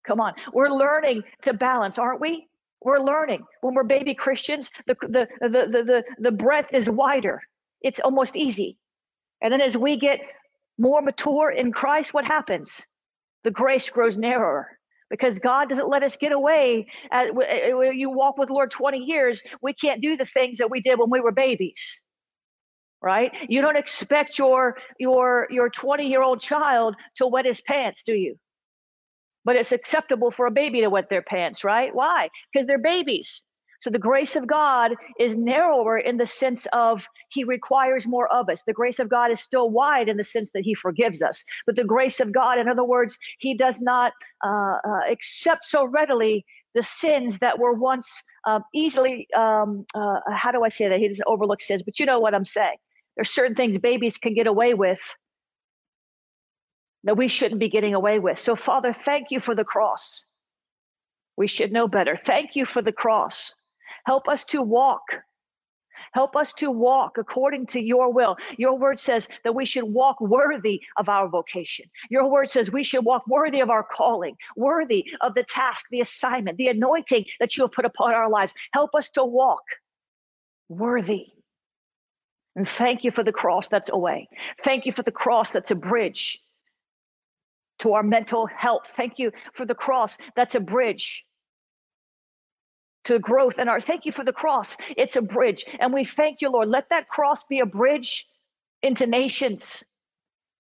Come 0.08 0.22
on, 0.22 0.34
we're 0.54 0.70
learning 0.70 1.24
to 1.42 1.54
balance, 1.54 2.00
aren't 2.00 2.22
we? 2.22 2.48
We're 2.82 3.00
learning. 3.00 3.46
When 3.62 3.76
we're 3.76 3.84
baby 3.84 4.16
Christians, 4.16 4.72
the, 4.88 4.96
the, 5.02 5.28
the, 5.40 5.50
the, 5.50 5.84
the, 5.84 6.04
the 6.18 6.32
breadth 6.32 6.74
is 6.74 6.90
wider. 6.90 7.42
It's 7.82 8.00
almost 8.00 8.36
easy. 8.36 8.78
And 9.42 9.54
then 9.54 9.62
as 9.62 9.78
we 9.78 9.98
get 9.98 10.20
more 10.78 11.02
mature 11.02 11.52
in 11.52 11.72
Christ, 11.72 12.14
what 12.14 12.26
happens? 12.26 12.82
The 13.44 13.52
grace 13.52 13.90
grows 13.90 14.18
narrower 14.18 14.68
because 15.10 15.40
God 15.40 15.70
doesn't 15.70 15.90
let 15.90 16.04
us 16.04 16.16
get 16.16 16.32
away. 16.32 16.88
As, 17.12 17.30
uh, 17.30 17.80
you 17.92 18.10
walk 18.10 18.38
with 18.38 18.50
Lord 18.50 18.72
20 18.72 19.00
years, 19.00 19.42
we 19.62 19.74
can't 19.74 20.02
do 20.02 20.16
the 20.16 20.26
things 20.26 20.58
that 20.60 20.72
we 20.72 20.82
did 20.82 20.98
when 20.98 21.10
we 21.10 21.20
were 21.20 21.32
babies. 21.32 22.02
Right? 23.02 23.32
You 23.50 23.62
don't 23.62 23.78
expect 23.78 24.38
your 24.38 24.78
your 25.00 25.48
your 25.50 25.72
20 25.72 26.08
year 26.08 26.22
old 26.22 26.40
child 26.40 26.96
to 27.16 27.26
wet 27.26 27.46
his 27.46 27.60
pants, 27.60 28.04
do 28.04 28.14
you? 28.14 28.38
But 29.46 29.56
it's 29.56 29.72
acceptable 29.72 30.32
for 30.32 30.46
a 30.46 30.52
baby 30.52 30.82
to 30.82 30.90
wet 30.90 31.10
their 31.10 31.22
pants, 31.22 31.64
right? 31.64 31.94
Why? 31.94 32.30
Because 32.52 32.68
they're 32.68 32.78
babies. 32.78 33.42
So 33.82 33.90
the 33.90 34.00
grace 34.00 34.36
of 34.36 34.46
God 34.46 34.92
is 35.20 35.36
narrower 35.36 35.98
in 35.98 36.18
the 36.18 36.28
sense 36.28 36.68
of 36.72 37.08
he 37.30 37.44
requires 37.44 38.08
more 38.08 38.32
of 38.32 38.48
us. 38.48 38.62
The 38.62 38.74
grace 38.74 39.00
of 39.00 39.10
God 39.10 39.32
is 39.32 39.42
still 39.42 39.72
wide 39.72 40.08
in 40.08 40.18
the 40.18 40.24
sense 40.24 40.52
that 40.52 40.64
he 40.64 40.76
forgives 40.76 41.22
us. 41.22 41.44
But 41.66 41.76
the 41.76 41.84
grace 41.84 42.20
of 42.20 42.32
God, 42.32 42.60
in 42.60 42.70
other 42.70 42.84
words, 42.84 43.18
he 43.40 43.56
does 43.56 43.82
not 43.82 44.14
uh, 44.46 44.78
uh, 44.86 45.12
accept 45.12 45.64
so 45.64 45.86
readily 45.86 46.46
the 46.76 46.84
sins 46.84 47.40
that 47.40 47.58
were 47.60 47.74
once 47.74 48.24
uh, 48.48 48.60
easily, 48.74 49.28
um, 49.36 49.86
uh, 49.96 50.20
how 50.32 50.52
do 50.52 50.64
I 50.64 50.70
say 50.70 50.88
that? 50.88 51.00
He 51.00 51.08
doesn't 51.08 51.28
overlook 51.28 51.62
sins, 51.62 51.82
but 51.84 52.00
you 52.00 52.06
know 52.06 52.20
what 52.20 52.36
I'm 52.36 52.46
saying. 52.46 52.78
There's 53.16 53.32
certain 53.32 53.56
things 53.56 53.78
babies 53.80 54.18
can 54.18 54.34
get 54.34 54.48
away 54.48 54.74
with 54.74 55.02
that 57.04 57.18
we 57.18 57.28
shouldn't 57.28 57.60
be 57.60 57.70
getting 57.70 57.94
away 57.94 58.20
with. 58.20 58.40
So, 58.40 58.56
Father, 58.56 58.94
thank 58.94 59.32
you 59.32 59.40
for 59.40 59.56
the 59.56 59.64
cross. 59.64 60.26
We 61.36 61.48
should 61.48 61.72
know 61.72 61.88
better. 61.88 62.16
Thank 62.16 62.56
you 62.56 62.66
for 62.66 62.82
the 62.82 62.92
cross. 62.92 63.56
Help 64.06 64.28
us 64.28 64.46
to 64.46 64.62
walk. 64.62 65.02
Help 66.14 66.36
us 66.36 66.54
to 66.54 66.70
walk 66.70 67.18
according 67.18 67.68
to 67.68 67.80
your 67.80 68.12
will. 68.12 68.36
Your 68.58 68.78
word 68.78 69.00
says 69.00 69.30
that 69.44 69.56
we 69.56 69.66
should 69.66 69.84
walk 69.84 70.20
worthy 70.20 70.82
of 70.98 71.08
our 71.10 71.28
vocation. 71.30 71.86
Your 72.10 72.30
word 72.30 72.50
says 72.50 72.72
we 72.72 72.84
should 72.84 73.06
walk 73.06 73.24
worthy 73.28 73.62
of 73.62 73.70
our 73.70 73.84
calling, 73.84 74.36
worthy 74.56 75.06
of 75.22 75.36
the 75.36 75.44
task, 75.44 75.86
the 75.90 76.02
assignment, 76.02 76.58
the 76.58 76.68
anointing 76.68 77.26
that 77.40 77.56
you 77.56 77.64
have 77.64 77.72
put 77.72 77.86
upon 77.86 78.14
our 78.14 78.30
lives. 78.30 78.54
Help 78.74 78.94
us 78.94 79.10
to 79.12 79.24
walk 79.24 79.64
worthy. 80.70 81.28
And 82.56 82.68
thank 82.68 83.04
you 83.04 83.12
for 83.12 83.24
the 83.24 83.32
cross 83.32 83.70
that's 83.70 83.90
a 83.90 83.98
way. 83.98 84.28
Thank 84.64 84.86
you 84.86 84.92
for 84.92 85.04
the 85.04 85.12
cross 85.12 85.52
that's 85.52 85.72
a 85.72 85.76
bridge 85.76 86.42
to 87.82 87.94
our 87.94 88.04
mental 88.04 88.48
health. 88.48 88.92
Thank 88.96 89.20
you 89.20 89.32
for 89.54 89.66
the 89.66 89.76
cross. 89.76 90.18
That's 90.36 90.56
a 90.56 90.60
bridge 90.60 91.26
to 93.04 93.20
growth 93.20 93.56
and 93.58 93.70
our 93.70 93.82
thank 93.82 94.06
you 94.06 94.12
for 94.12 94.24
the 94.24 94.34
cross. 94.34 94.78
It's 94.96 95.16
a 95.16 95.22
bridge. 95.22 95.66
And 95.80 95.94
we 95.94 96.04
thank 96.04 96.42
you, 96.42 96.50
Lord. 96.50 96.70
Let 96.70 96.90
that 96.90 97.10
cross 97.10 97.44
be 97.46 97.60
a 97.60 97.66
bridge 97.66 98.28
into 98.84 99.08
nations, 99.08 99.84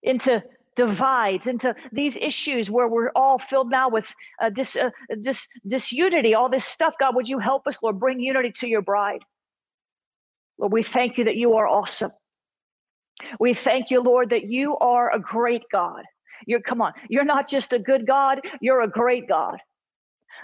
into 0.03 0.43
divides, 0.75 1.47
into 1.47 1.75
these 1.91 2.15
issues 2.17 2.71
where 2.71 2.87
we're 2.87 3.11
all 3.15 3.37
filled 3.37 3.69
now 3.69 3.89
with 3.89 4.11
uh, 4.41 4.49
dis, 4.49 4.75
uh, 4.75 4.89
dis, 5.21 5.47
disunity, 5.67 6.33
all 6.33 6.49
this 6.49 6.65
stuff. 6.65 6.93
God, 6.99 7.15
would 7.15 7.29
you 7.29 7.39
help 7.39 7.67
us, 7.67 7.77
Lord? 7.83 7.99
Bring 7.99 8.19
unity 8.19 8.51
to 8.57 8.67
your 8.67 8.81
bride. 8.81 9.21
Lord, 10.57 10.71
we 10.71 10.83
thank 10.83 11.17
you 11.17 11.25
that 11.25 11.35
you 11.35 11.55
are 11.55 11.67
awesome. 11.67 12.11
We 13.39 13.53
thank 13.53 13.91
you, 13.91 14.01
Lord, 14.01 14.31
that 14.31 14.49
you 14.49 14.77
are 14.77 15.13
a 15.13 15.19
great 15.19 15.63
God. 15.71 16.03
You're, 16.45 16.61
come 16.61 16.81
on, 16.81 16.93
you're 17.09 17.25
not 17.25 17.47
just 17.47 17.73
a 17.73 17.79
good 17.79 18.05
God, 18.05 18.41
you're 18.59 18.81
a 18.81 18.87
great 18.87 19.27
God. 19.27 19.57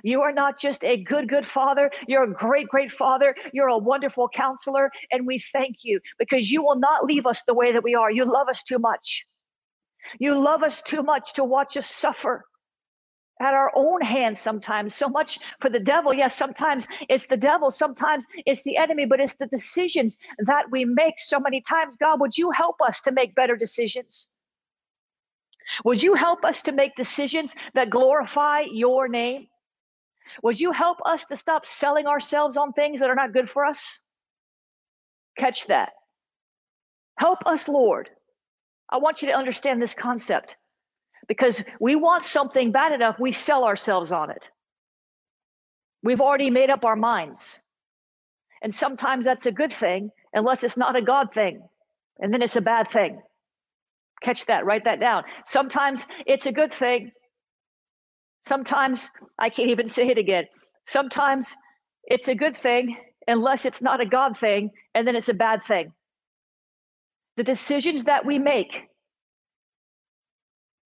You 0.03 0.21
are 0.21 0.31
not 0.31 0.59
just 0.59 0.83
a 0.83 1.01
good, 1.03 1.27
good 1.27 1.47
father. 1.47 1.89
You're 2.07 2.23
a 2.23 2.33
great, 2.33 2.67
great 2.67 2.91
father. 2.91 3.35
You're 3.51 3.69
a 3.69 3.77
wonderful 3.77 4.29
counselor. 4.29 4.91
And 5.11 5.25
we 5.25 5.39
thank 5.39 5.77
you 5.83 5.99
because 6.19 6.51
you 6.51 6.61
will 6.61 6.77
not 6.77 7.05
leave 7.05 7.25
us 7.25 7.43
the 7.43 7.53
way 7.53 7.71
that 7.71 7.83
we 7.83 7.95
are. 7.95 8.11
You 8.11 8.25
love 8.25 8.47
us 8.47 8.61
too 8.63 8.79
much. 8.79 9.25
You 10.19 10.35
love 10.39 10.63
us 10.63 10.81
too 10.81 11.03
much 11.03 11.33
to 11.33 11.43
watch 11.43 11.77
us 11.77 11.87
suffer 11.87 12.45
at 13.39 13.53
our 13.53 13.71
own 13.75 14.01
hands 14.01 14.39
sometimes. 14.39 14.95
So 14.95 15.09
much 15.09 15.39
for 15.59 15.69
the 15.69 15.79
devil. 15.79 16.13
Yes, 16.13 16.35
sometimes 16.35 16.87
it's 17.09 17.27
the 17.27 17.37
devil, 17.37 17.71
sometimes 17.71 18.25
it's 18.45 18.63
the 18.63 18.77
enemy, 18.77 19.05
but 19.05 19.19
it's 19.19 19.35
the 19.35 19.47
decisions 19.47 20.17
that 20.39 20.71
we 20.71 20.85
make 20.85 21.19
so 21.19 21.39
many 21.39 21.61
times. 21.61 21.97
God, 21.97 22.19
would 22.19 22.37
you 22.37 22.51
help 22.51 22.81
us 22.81 23.01
to 23.01 23.11
make 23.11 23.35
better 23.35 23.55
decisions? 23.55 24.29
Would 25.83 26.01
you 26.01 26.13
help 26.13 26.45
us 26.45 26.61
to 26.63 26.71
make 26.71 26.95
decisions 26.95 27.55
that 27.73 27.89
glorify 27.89 28.61
your 28.61 29.07
name? 29.07 29.47
Would 30.43 30.59
you 30.59 30.71
help 30.71 30.97
us 31.05 31.25
to 31.25 31.37
stop 31.37 31.65
selling 31.65 32.05
ourselves 32.05 32.57
on 32.57 32.73
things 32.73 32.99
that 32.99 33.09
are 33.09 33.15
not 33.15 33.33
good 33.33 33.49
for 33.49 33.65
us? 33.65 34.01
Catch 35.37 35.67
that. 35.67 35.93
Help 37.17 37.39
us, 37.45 37.67
Lord. 37.67 38.09
I 38.89 38.97
want 38.97 39.21
you 39.21 39.27
to 39.29 39.33
understand 39.35 39.81
this 39.81 39.93
concept 39.93 40.55
because 41.27 41.63
we 41.79 41.95
want 41.95 42.25
something 42.25 42.71
bad 42.71 42.93
enough, 42.93 43.19
we 43.19 43.31
sell 43.31 43.65
ourselves 43.65 44.11
on 44.11 44.31
it. 44.31 44.49
We've 46.03 46.21
already 46.21 46.49
made 46.49 46.69
up 46.69 46.85
our 46.85 46.95
minds. 46.95 47.59
And 48.61 48.73
sometimes 48.73 49.25
that's 49.25 49.45
a 49.45 49.51
good 49.51 49.73
thing, 49.73 50.11
unless 50.33 50.63
it's 50.63 50.77
not 50.77 50.95
a 50.95 51.01
God 51.01 51.33
thing. 51.33 51.61
And 52.19 52.33
then 52.33 52.41
it's 52.41 52.55
a 52.55 52.61
bad 52.61 52.87
thing. 52.87 53.21
Catch 54.21 54.45
that, 54.47 54.65
write 54.65 54.85
that 54.85 54.99
down. 54.99 55.23
Sometimes 55.45 56.05
it's 56.25 56.45
a 56.45 56.51
good 56.51 56.73
thing. 56.73 57.11
Sometimes 58.45 59.09
I 59.37 59.49
can't 59.49 59.69
even 59.69 59.87
say 59.87 60.07
it 60.07 60.17
again. 60.17 60.45
Sometimes 60.85 61.53
it's 62.05 62.27
a 62.27 62.35
good 62.35 62.57
thing 62.57 62.97
unless 63.27 63.65
it's 63.65 63.81
not 63.81 64.01
a 64.01 64.05
God 64.05 64.37
thing, 64.37 64.71
and 64.95 65.05
then 65.05 65.15
it's 65.15 65.29
a 65.29 65.33
bad 65.33 65.63
thing. 65.65 65.91
The 67.35 67.43
decisions 67.43 68.05
that 68.05 68.25
we 68.25 68.39
make 68.39 68.71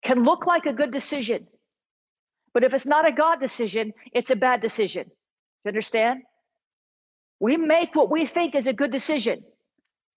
can 0.04 0.24
look 0.24 0.46
like 0.46 0.64
a 0.66 0.72
good 0.72 0.90
decision, 0.90 1.46
but 2.54 2.64
if 2.64 2.74
it's 2.74 2.86
not 2.86 3.06
a 3.06 3.12
God 3.12 3.38
decision, 3.38 3.92
it's 4.12 4.30
a 4.30 4.36
bad 4.36 4.60
decision. 4.62 5.04
You 5.64 5.68
understand? 5.68 6.22
We 7.38 7.56
make 7.58 7.94
what 7.94 8.10
we 8.10 8.26
think 8.26 8.54
is 8.54 8.66
a 8.66 8.72
good 8.72 8.90
decision 8.90 9.44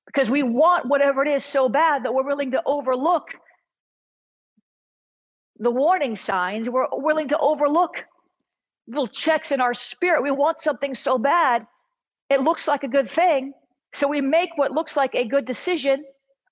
because 0.05 0.29
we 0.29 0.43
want 0.43 0.87
whatever 0.87 1.23
it 1.23 1.29
is 1.29 1.43
so 1.43 1.69
bad 1.69 2.03
that 2.03 2.13
we're 2.13 2.25
willing 2.25 2.51
to 2.51 2.61
overlook 2.65 3.29
the 5.57 5.71
warning 5.71 6.15
signs. 6.15 6.69
We're 6.69 6.87
willing 6.91 7.29
to 7.29 7.37
overlook 7.37 8.03
little 8.87 9.07
checks 9.07 9.51
in 9.51 9.61
our 9.61 9.73
spirit. 9.73 10.23
We 10.23 10.31
want 10.31 10.61
something 10.61 10.93
so 10.93 11.17
bad, 11.17 11.65
it 12.29 12.41
looks 12.41 12.67
like 12.67 12.83
a 12.83 12.87
good 12.87 13.09
thing. 13.09 13.53
So 13.93 14.07
we 14.07 14.21
make 14.21 14.49
what 14.57 14.71
looks 14.71 14.97
like 14.97 15.15
a 15.15 15.25
good 15.25 15.45
decision, 15.45 16.03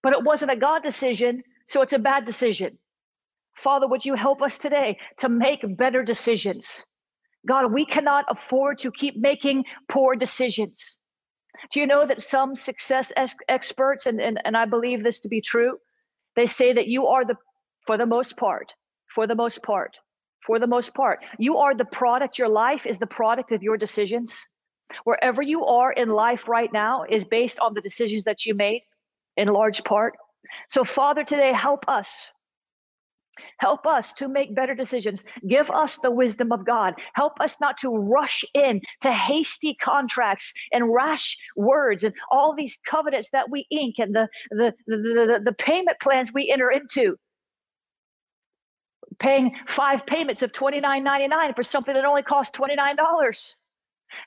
but 0.01 0.13
it 0.13 0.23
wasn't 0.23 0.51
a 0.51 0.55
God 0.55 0.83
decision. 0.83 1.43
So 1.67 1.81
it's 1.81 1.93
a 1.93 1.99
bad 1.99 2.25
decision. 2.25 2.77
Father, 3.55 3.87
would 3.87 4.05
you 4.05 4.15
help 4.15 4.41
us 4.41 4.57
today 4.57 4.97
to 5.19 5.29
make 5.29 5.61
better 5.77 6.03
decisions? 6.03 6.83
God, 7.47 7.71
we 7.73 7.85
cannot 7.85 8.25
afford 8.29 8.79
to 8.79 8.91
keep 8.91 9.17
making 9.17 9.65
poor 9.89 10.15
decisions. 10.15 10.97
Do 11.71 11.79
you 11.79 11.87
know 11.87 12.05
that 12.05 12.21
some 12.21 12.55
success 12.55 13.11
ex- 13.15 13.35
experts, 13.47 14.05
and, 14.05 14.19
and, 14.19 14.39
and 14.45 14.55
I 14.57 14.65
believe 14.65 15.03
this 15.03 15.21
to 15.21 15.29
be 15.29 15.41
true, 15.41 15.77
they 16.35 16.47
say 16.47 16.73
that 16.73 16.87
you 16.87 17.07
are 17.07 17.25
the, 17.25 17.35
for 17.85 17.97
the 17.97 18.05
most 18.05 18.37
part, 18.37 18.73
for 19.13 19.27
the 19.27 19.35
most 19.35 19.63
part, 19.63 19.97
for 20.45 20.59
the 20.59 20.67
most 20.67 20.93
part, 20.93 21.19
you 21.37 21.57
are 21.57 21.73
the 21.73 21.85
product, 21.85 22.37
your 22.37 22.49
life 22.49 22.85
is 22.85 22.97
the 22.97 23.07
product 23.07 23.51
of 23.51 23.63
your 23.63 23.77
decisions. 23.77 24.45
Wherever 25.05 25.41
you 25.41 25.65
are 25.65 25.91
in 25.91 26.09
life 26.09 26.47
right 26.47 26.71
now 26.71 27.03
is 27.09 27.23
based 27.23 27.59
on 27.59 27.73
the 27.73 27.81
decisions 27.81 28.25
that 28.25 28.45
you 28.45 28.53
made 28.53 28.81
in 29.37 29.47
large 29.47 29.83
part. 29.83 30.13
So, 30.69 30.83
Father, 30.83 31.23
today, 31.23 31.53
help 31.53 31.85
us. 31.87 32.31
Help 33.57 33.87
us 33.87 34.13
to 34.13 34.27
make 34.27 34.55
better 34.55 34.75
decisions. 34.75 35.23
Give 35.47 35.69
us 35.71 35.97
the 35.97 36.11
wisdom 36.11 36.51
of 36.51 36.65
God. 36.65 36.93
Help 37.13 37.39
us 37.39 37.59
not 37.59 37.77
to 37.79 37.89
rush 37.89 38.45
in 38.53 38.81
to 39.01 39.11
hasty 39.11 39.75
contracts 39.75 40.53
and 40.71 40.93
rash 40.93 41.37
words 41.55 42.03
and 42.03 42.13
all 42.31 42.55
these 42.55 42.79
covenants 42.85 43.29
that 43.31 43.49
we 43.49 43.65
ink 43.71 43.95
and 43.97 44.15
the, 44.15 44.27
the, 44.51 44.73
the, 44.87 44.97
the, 44.97 45.41
the 45.45 45.53
payment 45.53 45.99
plans 45.99 46.31
we 46.33 46.51
enter 46.51 46.69
into. 46.71 47.17
Paying 49.19 49.55
five 49.67 50.05
payments 50.05 50.41
of 50.41 50.51
$29.99 50.51 51.55
for 51.55 51.63
something 51.63 51.93
that 51.93 52.05
only 52.05 52.23
costs 52.23 52.57
$29. 52.57 53.55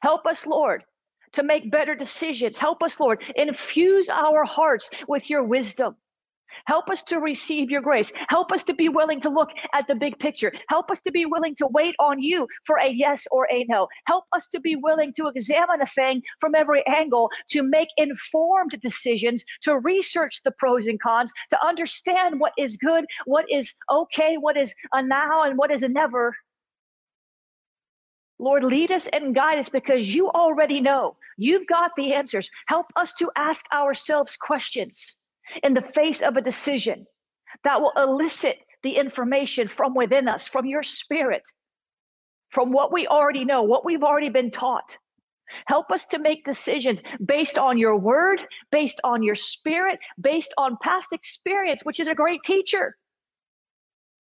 Help 0.01 0.27
us, 0.27 0.47
Lord, 0.47 0.85
to 1.33 1.43
make 1.43 1.71
better 1.71 1.95
decisions. 1.95 2.57
Help 2.57 2.83
us, 2.83 2.99
Lord, 2.99 3.23
infuse 3.35 4.09
our 4.09 4.45
hearts 4.45 4.91
with 5.07 5.29
your 5.29 5.45
wisdom. 5.45 5.97
Help 6.67 6.91
us 6.91 7.03
to 7.05 7.21
receive 7.21 7.71
your 7.71 7.81
grace. 7.81 8.13
Help 8.29 8.53
us 8.53 8.63
to 8.65 8.75
be 8.75 8.89
willing 8.89 9.21
to 9.21 9.29
look 9.29 9.51
at 9.73 9.87
the 9.87 9.95
big 9.95 10.19
picture. 10.19 10.53
Help 10.69 10.91
us 10.91 11.01
to 11.03 11.11
be 11.11 11.27
willing 11.27 11.55
to 11.57 11.67
wait 11.69 11.95
on 11.99 12.21
you 12.21 12.49
for 12.65 12.79
a 12.79 12.89
yes 12.89 13.27
or 13.31 13.47
a 13.51 13.65
no. 13.69 13.89
Help 14.07 14.25
us 14.33 14.49
to 14.49 14.61
be 14.61 14.77
willing 14.77 15.13
to 15.15 15.29
examine 15.29 15.81
a 15.81 15.87
thing 15.87 16.23
from 16.41 16.55
every 16.55 16.87
angle, 16.87 17.31
to 17.51 17.63
make 17.63 17.89
informed 17.97 18.79
decisions, 18.83 19.45
to 19.63 19.79
research 19.79 20.43
the 20.45 20.53
pros 20.53 20.87
and 20.87 21.01
cons, 21.01 21.33
to 21.51 21.67
understand 21.67 22.41
what 22.41 22.53
is 22.59 22.77
good, 22.77 23.05
what 23.25 23.45
is 23.51 23.75
okay, 23.91 24.37
what 24.37 24.57
is 24.57 24.75
a 24.93 25.03
now, 25.03 25.43
and 25.43 25.59
what 25.59 25.71
is 25.71 25.83
a 25.83 25.89
never. 25.89 26.35
Lord, 28.39 28.65
lead 28.65 28.93
us 28.93 29.07
and 29.09 29.35
guide 29.35 29.59
us 29.59 29.69
because 29.69 30.15
you 30.15 30.29
already 30.31 30.81
know. 30.81 31.17
You've 31.39 31.67
got 31.67 31.93
the 31.97 32.13
answers. 32.13 32.51
Help 32.67 32.87
us 32.97 33.15
to 33.15 33.31
ask 33.37 33.65
ourselves 33.73 34.37
questions 34.37 35.17
in 35.62 35.75
the 35.75 35.83
face 35.83 36.23
of 36.23 36.37
a 36.37 36.43
decision 36.43 37.07
that 37.65 37.81
will 37.81 37.93
elicit 37.97 38.59
the 38.83 38.97
information 38.97 39.69
from 39.69 39.95
within 39.95 40.29
us, 40.29 40.47
from 40.47 40.67
your 40.67 40.83
spirit, 40.83 41.43
from 42.50 42.73
what 42.73 42.93
we 42.93 43.07
already 43.07 43.45
know, 43.45 43.62
what 43.62 43.85
we've 43.85 44.03
already 44.03 44.29
been 44.29 44.50
taught. 44.50 44.97
Help 45.67 45.93
us 45.93 46.07
to 46.07 46.19
make 46.19 46.45
decisions 46.45 47.03
based 47.25 47.59
on 47.59 47.79
your 47.79 47.97
word, 47.97 48.41
based 48.71 49.00
on 49.05 49.23
your 49.23 49.35
spirit, 49.35 49.99
based 50.21 50.53
on 50.59 50.76
past 50.83 51.12
experience, 51.12 51.83
which 51.85 52.00
is 52.00 52.09
a 52.09 52.15
great 52.15 52.43
teacher. 52.45 52.97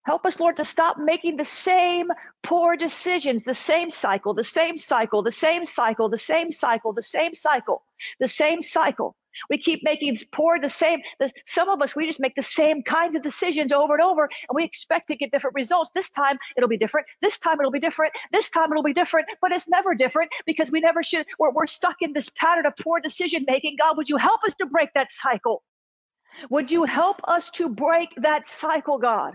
Help 0.05 0.25
us, 0.25 0.41
Lord, 0.41 0.57
to 0.57 0.65
stop 0.65 0.97
making 0.99 1.37
the 1.37 1.45
same 1.45 2.09
poor 2.43 2.77
decisions, 2.77 3.45
the 3.45 3.53
same 3.53 3.91
cycle, 3.91 4.33
the 4.33 4.43
same 4.43 4.79
cycle, 4.79 5.23
the 5.23 5.31
same 5.31 5.67
cycle, 5.67 6.09
the 6.09 6.17
same 6.17 6.51
cycle, 6.51 6.95
the 6.95 7.03
same 7.03 7.35
cycle, 7.35 7.83
the 8.19 8.29
same 8.29 8.63
cycle. 8.63 9.15
We 9.51 9.59
keep 9.59 9.83
making 9.83 10.17
poor 10.33 10.59
the 10.61 10.69
same. 10.69 11.01
Some 11.47 11.69
of 11.69 11.81
us, 11.83 11.95
we 11.97 12.07
just 12.07 12.21
make 12.21 12.35
the 12.35 12.43
same 12.43 12.83
kinds 12.83 13.15
of 13.15 13.23
decisions 13.23 13.73
over 13.73 13.95
and 13.95 14.03
over, 14.03 14.25
and 14.25 14.55
we 14.55 14.65
expect 14.65 15.09
to 15.09 15.17
get 15.17 15.31
different 15.31 15.55
results. 15.55 15.91
This 15.95 16.11
time 16.11 16.39
it'll 16.57 16.69
be 16.69 16.77
different. 16.77 17.07
This 17.23 17.39
time 17.39 17.61
it'll 17.61 17.73
be 17.73 17.81
different. 17.81 18.13
This 18.33 18.51
time 18.51 18.71
it'll 18.73 18.83
be 18.83 18.93
different, 18.93 19.29
but 19.41 19.53
it's 19.53 19.69
never 19.69 19.95
different 19.95 20.31
because 20.47 20.71
we 20.71 20.81
never 20.81 21.03
should. 21.03 21.27
We're, 21.39 21.51
we're 21.51 21.67
stuck 21.67 21.97
in 22.01 22.13
this 22.13 22.29
pattern 22.31 22.67
of 22.67 22.75
poor 22.77 23.01
decision 23.01 23.45
making. 23.47 23.77
God, 23.79 23.97
would 23.97 24.09
you 24.09 24.17
help 24.17 24.43
us 24.45 24.55
to 24.57 24.67
break 24.67 24.91
that 24.95 25.11
cycle? 25.11 25.63
Would 26.51 26.71
you 26.71 26.85
help 26.85 27.21
us 27.25 27.51
to 27.53 27.69
break 27.69 28.11
that 28.19 28.47
cycle, 28.47 28.99
God? 28.99 29.35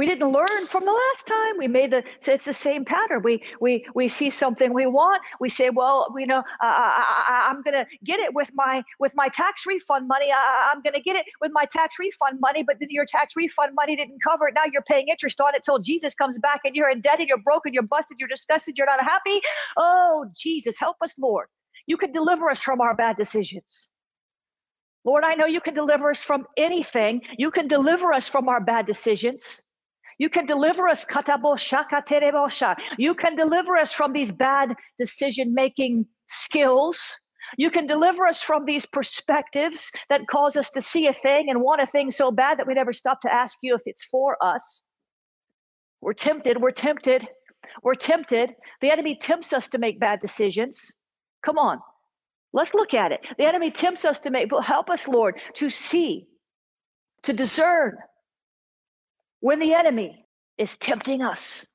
We 0.00 0.06
didn't 0.06 0.32
learn 0.32 0.66
from 0.66 0.86
the 0.86 0.92
last 0.92 1.26
time. 1.26 1.58
We 1.58 1.68
made 1.68 1.90
the 1.90 2.02
so 2.22 2.32
it's 2.32 2.46
the 2.46 2.54
same 2.54 2.86
pattern. 2.86 3.20
We 3.22 3.42
we 3.60 3.84
we 3.94 4.08
see 4.08 4.30
something 4.30 4.72
we 4.72 4.86
want. 4.86 5.20
We 5.40 5.50
say, 5.50 5.68
well, 5.68 6.14
you 6.16 6.26
know, 6.26 6.38
uh, 6.38 6.42
I, 6.62 7.48
am 7.50 7.60
going 7.60 7.74
to 7.74 7.84
get 8.02 8.18
it 8.18 8.32
with 8.32 8.50
my 8.54 8.82
with 8.98 9.14
my 9.14 9.28
tax 9.28 9.66
refund 9.66 10.08
money. 10.08 10.32
I, 10.32 10.70
I'm 10.72 10.80
going 10.80 10.94
to 10.94 11.02
get 11.02 11.16
it 11.16 11.26
with 11.42 11.52
my 11.52 11.66
tax 11.66 11.96
refund 11.98 12.40
money. 12.40 12.62
But 12.62 12.76
then 12.80 12.88
your 12.90 13.04
tax 13.04 13.36
refund 13.36 13.74
money 13.74 13.94
didn't 13.94 14.22
cover 14.22 14.48
it. 14.48 14.54
Now 14.54 14.62
you're 14.72 14.80
paying 14.80 15.08
interest 15.08 15.38
on 15.38 15.54
it 15.54 15.64
till 15.64 15.78
Jesus 15.78 16.14
comes 16.14 16.38
back, 16.38 16.62
and 16.64 16.74
you're 16.74 16.88
indebted, 16.88 17.28
you're 17.28 17.36
broken, 17.36 17.74
you're 17.74 17.82
busted, 17.82 18.18
you're 18.18 18.28
disgusted, 18.30 18.78
you're 18.78 18.86
not 18.86 19.02
happy. 19.02 19.42
Oh 19.76 20.24
Jesus, 20.34 20.80
help 20.80 20.96
us, 21.02 21.18
Lord. 21.18 21.48
You 21.86 21.98
can 21.98 22.10
deliver 22.10 22.48
us 22.48 22.62
from 22.62 22.80
our 22.80 22.94
bad 22.94 23.18
decisions. 23.18 23.90
Lord, 25.04 25.24
I 25.24 25.34
know 25.34 25.44
you 25.44 25.60
can 25.60 25.74
deliver 25.74 26.08
us 26.08 26.22
from 26.22 26.46
anything. 26.56 27.20
You 27.36 27.50
can 27.50 27.68
deliver 27.68 28.14
us 28.14 28.28
from 28.30 28.48
our 28.48 28.62
bad 28.62 28.86
decisions. 28.86 29.60
You 30.20 30.28
can 30.28 30.44
deliver 30.44 30.86
us. 30.86 31.06
You 32.98 33.14
can 33.14 33.36
deliver 33.36 33.76
us 33.78 33.92
from 33.94 34.12
these 34.12 34.30
bad 34.30 34.76
decision 34.98 35.54
making 35.54 36.04
skills. 36.28 37.16
You 37.56 37.70
can 37.70 37.86
deliver 37.86 38.26
us 38.26 38.42
from 38.42 38.66
these 38.66 38.84
perspectives 38.84 39.90
that 40.10 40.28
cause 40.30 40.56
us 40.56 40.68
to 40.72 40.82
see 40.82 41.06
a 41.06 41.14
thing 41.14 41.48
and 41.48 41.62
want 41.62 41.80
a 41.80 41.86
thing 41.86 42.10
so 42.10 42.30
bad 42.30 42.58
that 42.58 42.66
we 42.66 42.74
never 42.74 42.92
stop 42.92 43.22
to 43.22 43.32
ask 43.32 43.56
you 43.62 43.74
if 43.74 43.80
it's 43.86 44.04
for 44.04 44.36
us. 44.44 44.84
We're 46.02 46.12
tempted. 46.12 46.60
We're 46.60 46.70
tempted. 46.70 47.26
We're 47.82 47.94
tempted. 47.94 48.50
The 48.82 48.92
enemy 48.92 49.16
tempts 49.16 49.54
us 49.54 49.68
to 49.68 49.78
make 49.78 49.98
bad 49.98 50.20
decisions. 50.20 50.92
Come 51.42 51.56
on. 51.56 51.80
Let's 52.52 52.74
look 52.74 52.92
at 52.92 53.10
it. 53.10 53.20
The 53.38 53.46
enemy 53.46 53.70
tempts 53.70 54.04
us 54.04 54.18
to 54.18 54.30
make, 54.30 54.50
but 54.50 54.64
help 54.64 54.90
us, 54.90 55.08
Lord, 55.08 55.40
to 55.54 55.70
see, 55.70 56.26
to 57.22 57.32
discern, 57.32 57.96
when 59.40 59.58
the 59.58 59.74
enemy 59.74 60.26
is 60.58 60.76
tempting 60.76 61.22
us 61.22 61.66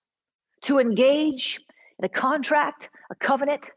to 0.62 0.80
engage 0.80 1.60
in 2.00 2.06
a 2.06 2.10
contract, 2.10 2.90
a 3.12 3.16
covenant, 3.16 3.70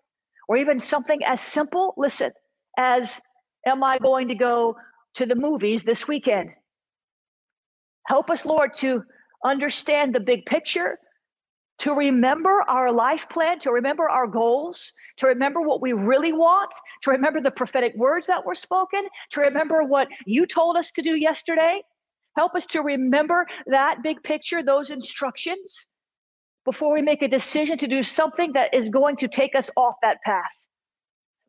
or 0.49 0.57
even 0.57 0.79
something 0.79 1.23
as 1.25 1.41
simple, 1.41 1.95
listen, 1.97 2.33
as 2.77 3.21
am 3.67 3.83
I 3.83 3.99
going 3.99 4.29
to 4.29 4.35
go 4.35 4.77
to 5.15 5.27
the 5.27 5.35
movies 5.35 5.83
this 5.85 6.07
weekend? 6.09 6.51
Help 8.07 8.31
us, 8.31 8.47
Lord, 8.47 8.75
to 8.77 9.03
understand 9.45 10.15
the 10.15 10.21
big 10.21 10.47
picture, 10.47 10.99
to 11.79 11.93
remember 11.93 12.65
our 12.69 12.91
life 12.91 13.29
plan, 13.29 13.59
to 13.61 13.71
remember 13.71 14.09
our 14.09 14.27
goals, 14.27 14.93
to 15.19 15.27
remember 15.27 15.61
what 15.61 15.81
we 15.81 15.93
really 15.93 16.33
want, 16.33 16.71
to 17.03 17.11
remember 17.11 17.41
the 17.41 17.51
prophetic 17.51 17.95
words 17.95 18.27
that 18.27 18.45
were 18.45 18.55
spoken, 18.55 19.07
to 19.31 19.41
remember 19.41 19.85
what 19.85 20.09
you 20.27 20.47
told 20.47 20.77
us 20.77 20.91
to 20.93 21.03
do 21.03 21.15
yesterday, 21.15 21.81
Help 22.39 22.55
us 22.55 22.67
to 22.67 22.83
remember 22.83 23.49
that 23.67 24.01
big 24.05 24.23
picture, 24.23 24.63
those 24.63 24.91
instructions, 24.91 25.89
before 26.65 26.93
we 26.93 27.03
make 27.03 27.21
a 27.21 27.27
decision 27.27 27.77
to 27.79 27.89
do 27.89 28.01
something 28.01 28.53
that 28.53 28.73
is 28.73 28.91
going 28.91 29.17
to 29.17 29.27
take 29.27 29.57
us 29.57 29.73
off 29.75 29.97
that 30.03 30.23
path. 30.23 30.55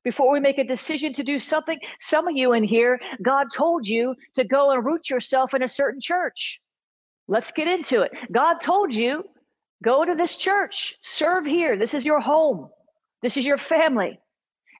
Before 0.03 0.31
we 0.31 0.39
make 0.39 0.57
a 0.57 0.63
decision 0.63 1.13
to 1.13 1.23
do 1.23 1.37
something, 1.37 1.77
some 1.99 2.27
of 2.27 2.35
you 2.35 2.53
in 2.53 2.63
here, 2.63 2.99
God 3.21 3.47
told 3.53 3.87
you 3.87 4.15
to 4.33 4.43
go 4.43 4.71
and 4.71 4.83
root 4.83 5.11
yourself 5.11 5.53
in 5.53 5.61
a 5.61 5.67
certain 5.67 6.01
church. 6.01 6.59
Let's 7.27 7.51
get 7.51 7.67
into 7.67 8.01
it. 8.01 8.11
God 8.31 8.55
told 8.59 8.91
you, 8.91 9.25
go 9.83 10.03
to 10.03 10.15
this 10.15 10.37
church, 10.37 10.95
serve 11.03 11.45
here. 11.45 11.77
This 11.77 11.93
is 11.93 12.03
your 12.03 12.19
home, 12.19 12.69
this 13.21 13.37
is 13.37 13.45
your 13.45 13.59
family. 13.59 14.19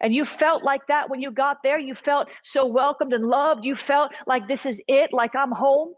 And 0.02 0.16
you 0.16 0.26
felt 0.26 0.64
like 0.64 0.88
that 0.88 1.10
when 1.10 1.22
you 1.22 1.30
got 1.30 1.58
there. 1.62 1.78
You 1.78 1.94
felt 1.94 2.30
so 2.42 2.66
welcomed 2.66 3.14
and 3.14 3.26
loved. 3.26 3.66
You 3.66 3.76
felt 3.76 4.12
like 4.26 4.48
this 4.48 4.66
is 4.66 4.82
it, 4.88 5.12
like 5.14 5.36
I'm 5.36 5.52
home. 5.52 5.94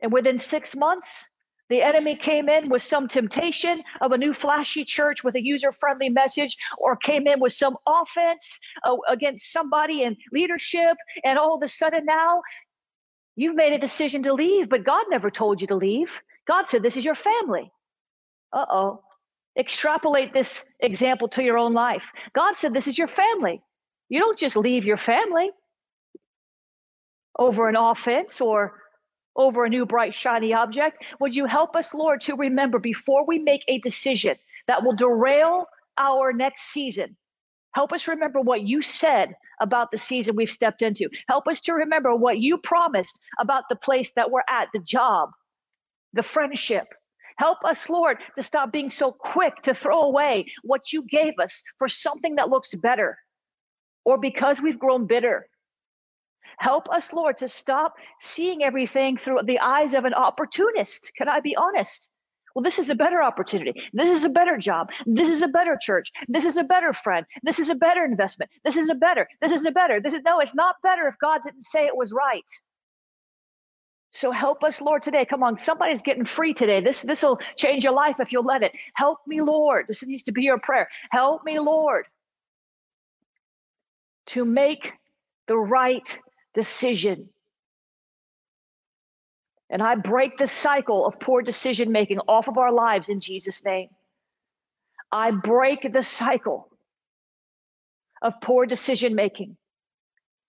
And 0.00 0.12
within 0.12 0.38
six 0.38 0.76
months, 0.76 1.28
the 1.68 1.82
enemy 1.82 2.16
came 2.16 2.48
in 2.48 2.70
with 2.70 2.82
some 2.82 3.08
temptation 3.08 3.82
of 4.00 4.12
a 4.12 4.18
new 4.18 4.32
flashy 4.32 4.84
church 4.84 5.22
with 5.22 5.34
a 5.34 5.44
user 5.44 5.72
friendly 5.72 6.08
message, 6.08 6.56
or 6.78 6.96
came 6.96 7.26
in 7.26 7.40
with 7.40 7.52
some 7.52 7.76
offense 7.86 8.58
uh, 8.84 8.96
against 9.08 9.52
somebody 9.52 10.02
in 10.02 10.16
leadership. 10.32 10.96
And 11.24 11.38
all 11.38 11.56
of 11.56 11.62
a 11.62 11.68
sudden 11.68 12.04
now, 12.06 12.42
you've 13.36 13.56
made 13.56 13.74
a 13.74 13.78
decision 13.78 14.22
to 14.22 14.32
leave, 14.32 14.68
but 14.68 14.84
God 14.84 15.04
never 15.10 15.30
told 15.30 15.60
you 15.60 15.66
to 15.66 15.76
leave. 15.76 16.18
God 16.46 16.68
said, 16.68 16.82
This 16.82 16.96
is 16.96 17.04
your 17.04 17.14
family. 17.14 17.70
Uh 18.52 18.64
oh. 18.70 19.02
Extrapolate 19.58 20.32
this 20.32 20.66
example 20.80 21.28
to 21.28 21.42
your 21.42 21.58
own 21.58 21.74
life. 21.74 22.10
God 22.34 22.56
said, 22.56 22.72
This 22.72 22.86
is 22.86 22.96
your 22.96 23.08
family. 23.08 23.60
You 24.08 24.20
don't 24.20 24.38
just 24.38 24.56
leave 24.56 24.84
your 24.84 24.96
family 24.96 25.50
over 27.38 27.68
an 27.68 27.76
offense 27.76 28.40
or 28.40 28.80
over 29.38 29.64
a 29.64 29.70
new 29.70 29.86
bright, 29.86 30.12
shiny 30.12 30.52
object. 30.52 31.02
Would 31.20 31.34
you 31.34 31.46
help 31.46 31.76
us, 31.76 31.94
Lord, 31.94 32.20
to 32.22 32.34
remember 32.34 32.78
before 32.78 33.24
we 33.24 33.38
make 33.38 33.64
a 33.68 33.78
decision 33.78 34.36
that 34.66 34.82
will 34.82 34.94
derail 34.94 35.66
our 35.96 36.32
next 36.32 36.72
season? 36.72 37.16
Help 37.74 37.92
us 37.92 38.08
remember 38.08 38.40
what 38.40 38.66
you 38.66 38.82
said 38.82 39.34
about 39.60 39.90
the 39.90 39.98
season 39.98 40.34
we've 40.34 40.50
stepped 40.50 40.82
into. 40.82 41.08
Help 41.28 41.46
us 41.46 41.60
to 41.60 41.72
remember 41.72 42.14
what 42.14 42.38
you 42.38 42.58
promised 42.58 43.20
about 43.38 43.64
the 43.68 43.76
place 43.76 44.12
that 44.16 44.30
we're 44.30 44.42
at, 44.48 44.68
the 44.72 44.80
job, 44.80 45.30
the 46.12 46.22
friendship. 46.22 46.88
Help 47.36 47.58
us, 47.64 47.88
Lord, 47.88 48.18
to 48.34 48.42
stop 48.42 48.72
being 48.72 48.90
so 48.90 49.12
quick 49.12 49.62
to 49.62 49.74
throw 49.74 50.02
away 50.02 50.46
what 50.64 50.92
you 50.92 51.04
gave 51.04 51.34
us 51.40 51.62
for 51.78 51.86
something 51.86 52.34
that 52.34 52.48
looks 52.48 52.74
better 52.74 53.16
or 54.04 54.18
because 54.18 54.60
we've 54.60 54.78
grown 54.78 55.06
bitter 55.06 55.46
Help 56.58 56.90
us, 56.90 57.12
Lord, 57.12 57.38
to 57.38 57.48
stop 57.48 57.94
seeing 58.18 58.62
everything 58.62 59.16
through 59.16 59.40
the 59.44 59.60
eyes 59.60 59.94
of 59.94 60.04
an 60.04 60.14
opportunist. 60.14 61.12
Can 61.16 61.28
I 61.28 61.40
be 61.40 61.56
honest? 61.56 62.08
Well, 62.54 62.62
this 62.64 62.80
is 62.80 62.90
a 62.90 62.94
better 62.94 63.22
opportunity. 63.22 63.72
This 63.92 64.08
is 64.16 64.24
a 64.24 64.28
better 64.28 64.56
job. 64.56 64.88
This 65.06 65.28
is 65.28 65.42
a 65.42 65.48
better 65.48 65.78
church. 65.80 66.10
This 66.26 66.44
is 66.44 66.56
a 66.56 66.64
better 66.64 66.92
friend. 66.92 67.24
This 67.44 67.60
is 67.60 67.70
a 67.70 67.76
better 67.76 68.04
investment. 68.04 68.50
This 68.64 68.76
is 68.76 68.88
a 68.88 68.96
better. 68.96 69.28
This 69.40 69.52
is 69.52 69.64
a 69.64 69.70
better. 69.70 70.00
This 70.00 70.12
is 70.14 70.22
no, 70.24 70.40
it's 70.40 70.56
not 70.56 70.74
better 70.82 71.06
if 71.06 71.14
God 71.20 71.42
didn't 71.44 71.62
say 71.62 71.86
it 71.86 71.96
was 71.96 72.12
right. 72.12 72.50
So 74.10 74.32
help 74.32 74.64
us, 74.64 74.80
Lord, 74.80 75.02
today. 75.02 75.24
Come 75.24 75.42
on, 75.42 75.58
somebody's 75.58 76.02
getting 76.02 76.24
free 76.24 76.54
today. 76.54 76.80
This 76.80 77.02
this 77.02 77.22
will 77.22 77.38
change 77.56 77.84
your 77.84 77.92
life 77.92 78.16
if 78.18 78.32
you'll 78.32 78.44
let 78.44 78.62
it. 78.62 78.72
Help 78.94 79.18
me, 79.26 79.40
Lord. 79.40 79.84
This 79.86 80.04
needs 80.04 80.24
to 80.24 80.32
be 80.32 80.42
your 80.42 80.58
prayer. 80.58 80.88
Help 81.10 81.44
me, 81.44 81.60
Lord, 81.60 82.06
to 84.28 84.44
make 84.44 84.92
the 85.46 85.56
right 85.56 86.18
decision. 86.58 87.28
And 89.70 89.80
I 89.80 89.94
break 89.94 90.38
the 90.38 90.48
cycle 90.48 91.06
of 91.06 91.20
poor 91.20 91.40
decision 91.40 91.92
making 91.92 92.18
off 92.26 92.48
of 92.48 92.58
our 92.58 92.72
lives 92.72 93.08
in 93.08 93.20
Jesus' 93.20 93.64
name. 93.64 93.90
I 95.12 95.30
break 95.30 95.92
the 95.92 96.02
cycle 96.02 96.68
of 98.22 98.32
poor 98.42 98.66
decision 98.66 99.14
making 99.14 99.56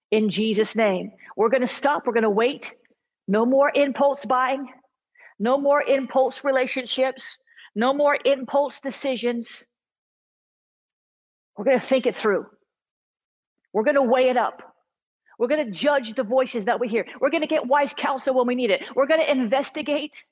in 0.10 0.32
Jesus' 0.32 0.76
name. 0.76 1.12
We're 1.38 1.50
going 1.50 1.62
to 1.62 1.76
stop. 1.82 2.08
We're 2.08 2.14
going 2.14 2.24
to 2.24 2.30
wait. 2.32 2.74
No 3.28 3.46
more 3.46 3.72
impulse 3.76 4.26
buying. 4.26 4.68
No 5.38 5.60
more 5.60 5.84
impulse 5.84 6.44
relationships. 6.44 7.38
No 7.76 7.94
more 7.94 8.18
impulse 8.26 8.80
decisions. 8.80 9.68
We're 11.56 11.66
going 11.66 11.80
to 11.80 11.86
think 11.86 12.08
it 12.08 12.16
through. 12.16 12.48
We're 13.74 13.84
going 13.84 14.02
to 14.02 14.02
weigh 14.02 14.30
it 14.30 14.38
up. 14.38 14.69
We're 15.40 15.48
going 15.48 15.66
to 15.66 15.72
judge 15.72 16.14
the 16.14 16.24
voices 16.24 16.66
that 16.66 16.80
we 16.80 16.90
hear. 16.90 17.06
We're 17.20 17.30
going 17.32 17.42
to 17.42 17.48
get 17.48 17.66
wise 17.66 17.94
counsel 17.94 18.36
when 18.36 18.46
we 18.46 18.56
need 18.56 18.72
it. 18.72 18.84
We're 18.94 19.08
going 19.08 19.22
to 19.22 19.32
investigate. 19.32 20.24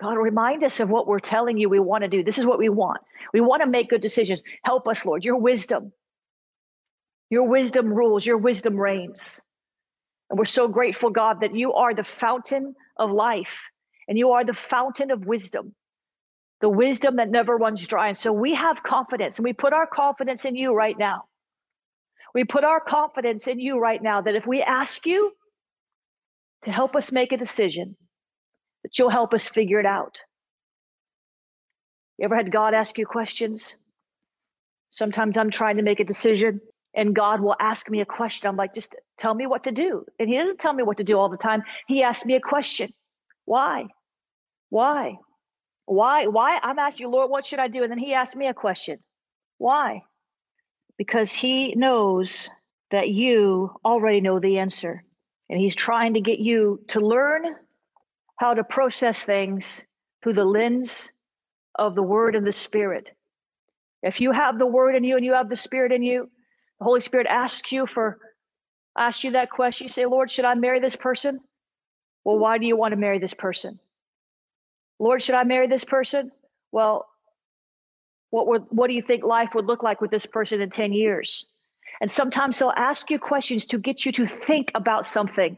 God, 0.00 0.14
remind 0.14 0.64
us 0.64 0.80
of 0.80 0.88
what 0.88 1.06
we're 1.06 1.20
telling 1.20 1.58
you 1.58 1.68
we 1.68 1.78
want 1.78 2.02
to 2.02 2.08
do. 2.08 2.24
This 2.24 2.38
is 2.38 2.46
what 2.46 2.58
we 2.58 2.70
want. 2.70 3.02
We 3.32 3.42
want 3.42 3.62
to 3.62 3.68
make 3.68 3.90
good 3.90 4.00
decisions. 4.00 4.42
Help 4.64 4.88
us, 4.88 5.04
Lord. 5.04 5.24
Your 5.24 5.36
wisdom. 5.36 5.92
Your 7.30 7.44
wisdom 7.44 7.92
rules, 7.92 8.24
your 8.24 8.38
wisdom 8.38 8.76
reigns. 8.76 9.40
And 10.30 10.38
we're 10.38 10.46
so 10.46 10.66
grateful, 10.66 11.10
God, 11.10 11.40
that 11.40 11.54
you 11.54 11.74
are 11.74 11.94
the 11.94 12.02
fountain 12.02 12.74
of 12.96 13.10
life 13.10 13.68
and 14.08 14.18
you 14.18 14.32
are 14.32 14.44
the 14.44 14.54
fountain 14.54 15.10
of 15.10 15.26
wisdom, 15.26 15.74
the 16.60 16.68
wisdom 16.68 17.16
that 17.16 17.30
never 17.30 17.56
runs 17.56 17.86
dry. 17.86 18.08
And 18.08 18.16
so 18.16 18.32
we 18.32 18.54
have 18.54 18.82
confidence 18.82 19.36
and 19.36 19.44
we 19.44 19.52
put 19.52 19.72
our 19.72 19.86
confidence 19.86 20.44
in 20.44 20.56
you 20.56 20.72
right 20.74 20.98
now. 20.98 21.24
We 22.34 22.44
put 22.44 22.64
our 22.64 22.80
confidence 22.80 23.46
in 23.46 23.60
you 23.60 23.78
right 23.78 24.02
now 24.02 24.20
that 24.20 24.34
if 24.34 24.46
we 24.46 24.60
ask 24.60 25.06
you 25.06 25.32
to 26.64 26.72
help 26.72 26.96
us 26.96 27.12
make 27.12 27.32
a 27.32 27.36
decision, 27.36 27.96
that 28.82 28.98
you'll 28.98 29.08
help 29.10 29.32
us 29.32 29.48
figure 29.48 29.78
it 29.78 29.86
out. 29.86 30.20
You 32.18 32.24
ever 32.24 32.36
had 32.36 32.52
God 32.52 32.74
ask 32.74 32.98
you 32.98 33.06
questions? 33.06 33.76
Sometimes 34.90 35.36
I'm 35.36 35.50
trying 35.50 35.76
to 35.76 35.82
make 35.82 36.00
a 36.00 36.04
decision 36.04 36.60
and 36.94 37.14
God 37.14 37.40
will 37.40 37.56
ask 37.60 37.90
me 37.90 38.00
a 38.00 38.06
question. 38.06 38.48
I'm 38.48 38.56
like, 38.56 38.74
just 38.74 38.94
tell 39.18 39.34
me 39.34 39.46
what 39.46 39.64
to 39.64 39.72
do. 39.72 40.04
And 40.18 40.28
He 40.28 40.36
doesn't 40.36 40.60
tell 40.60 40.72
me 40.72 40.82
what 40.82 40.98
to 40.98 41.04
do 41.04 41.18
all 41.18 41.28
the 41.28 41.36
time. 41.36 41.62
He 41.86 42.02
asks 42.02 42.24
me 42.24 42.34
a 42.34 42.40
question. 42.40 42.92
Why? 43.44 43.86
Why? 44.70 45.16
Why? 45.86 46.26
Why? 46.26 46.60
I'm 46.62 46.78
asking 46.78 47.06
you, 47.06 47.10
Lord, 47.10 47.30
what 47.30 47.44
should 47.46 47.58
I 47.58 47.68
do? 47.68 47.82
And 47.82 47.90
then 47.90 47.98
He 47.98 48.14
asks 48.14 48.36
me 48.36 48.46
a 48.46 48.54
question. 48.54 49.00
Why? 49.58 50.02
Because 50.98 51.32
He 51.32 51.74
knows 51.74 52.50
that 52.90 53.08
you 53.08 53.74
already 53.84 54.20
know 54.20 54.38
the 54.38 54.58
answer. 54.58 55.04
And 55.48 55.60
He's 55.60 55.76
trying 55.76 56.14
to 56.14 56.20
get 56.20 56.38
you 56.38 56.80
to 56.88 57.00
learn 57.00 57.44
how 58.38 58.54
to 58.54 58.64
process 58.64 59.22
things 59.22 59.84
through 60.22 60.34
the 60.34 60.44
lens 60.44 61.10
of 61.76 61.94
the 61.94 62.02
Word 62.02 62.34
and 62.36 62.46
the 62.46 62.52
Spirit. 62.52 63.10
If 64.02 64.20
you 64.20 64.32
have 64.32 64.58
the 64.58 64.66
Word 64.66 64.96
in 64.96 65.04
you 65.04 65.16
and 65.16 65.24
you 65.24 65.34
have 65.34 65.48
the 65.48 65.56
Spirit 65.56 65.92
in 65.92 66.02
you, 66.02 66.30
the 66.78 66.84
Holy 66.84 67.00
Spirit 67.00 67.26
asks 67.28 67.72
you 67.72 67.86
for 67.86 68.18
asks 68.96 69.24
you 69.24 69.32
that 69.32 69.50
question. 69.50 69.86
You 69.86 69.88
say, 69.88 70.06
Lord, 70.06 70.30
should 70.30 70.44
I 70.44 70.54
marry 70.54 70.80
this 70.80 70.96
person? 70.96 71.40
Well, 72.24 72.38
why 72.38 72.58
do 72.58 72.66
you 72.66 72.76
want 72.76 72.92
to 72.92 72.96
marry 72.96 73.18
this 73.18 73.34
person? 73.34 73.78
Lord, 74.98 75.20
should 75.20 75.34
I 75.34 75.44
marry 75.44 75.66
this 75.66 75.84
person? 75.84 76.30
Well, 76.72 77.06
what 78.34 78.48
would 78.48 78.64
what 78.70 78.88
do 78.88 78.94
you 78.94 79.02
think 79.02 79.22
life 79.22 79.50
would 79.54 79.66
look 79.66 79.84
like 79.84 80.00
with 80.00 80.10
this 80.10 80.26
person 80.26 80.60
in 80.60 80.68
10 80.68 80.92
years? 80.92 81.46
And 82.00 82.10
sometimes 82.10 82.58
he'll 82.58 82.72
ask 82.76 83.08
you 83.08 83.16
questions 83.16 83.64
to 83.66 83.78
get 83.78 84.04
you 84.04 84.10
to 84.10 84.26
think 84.26 84.72
about 84.74 85.06
something 85.06 85.56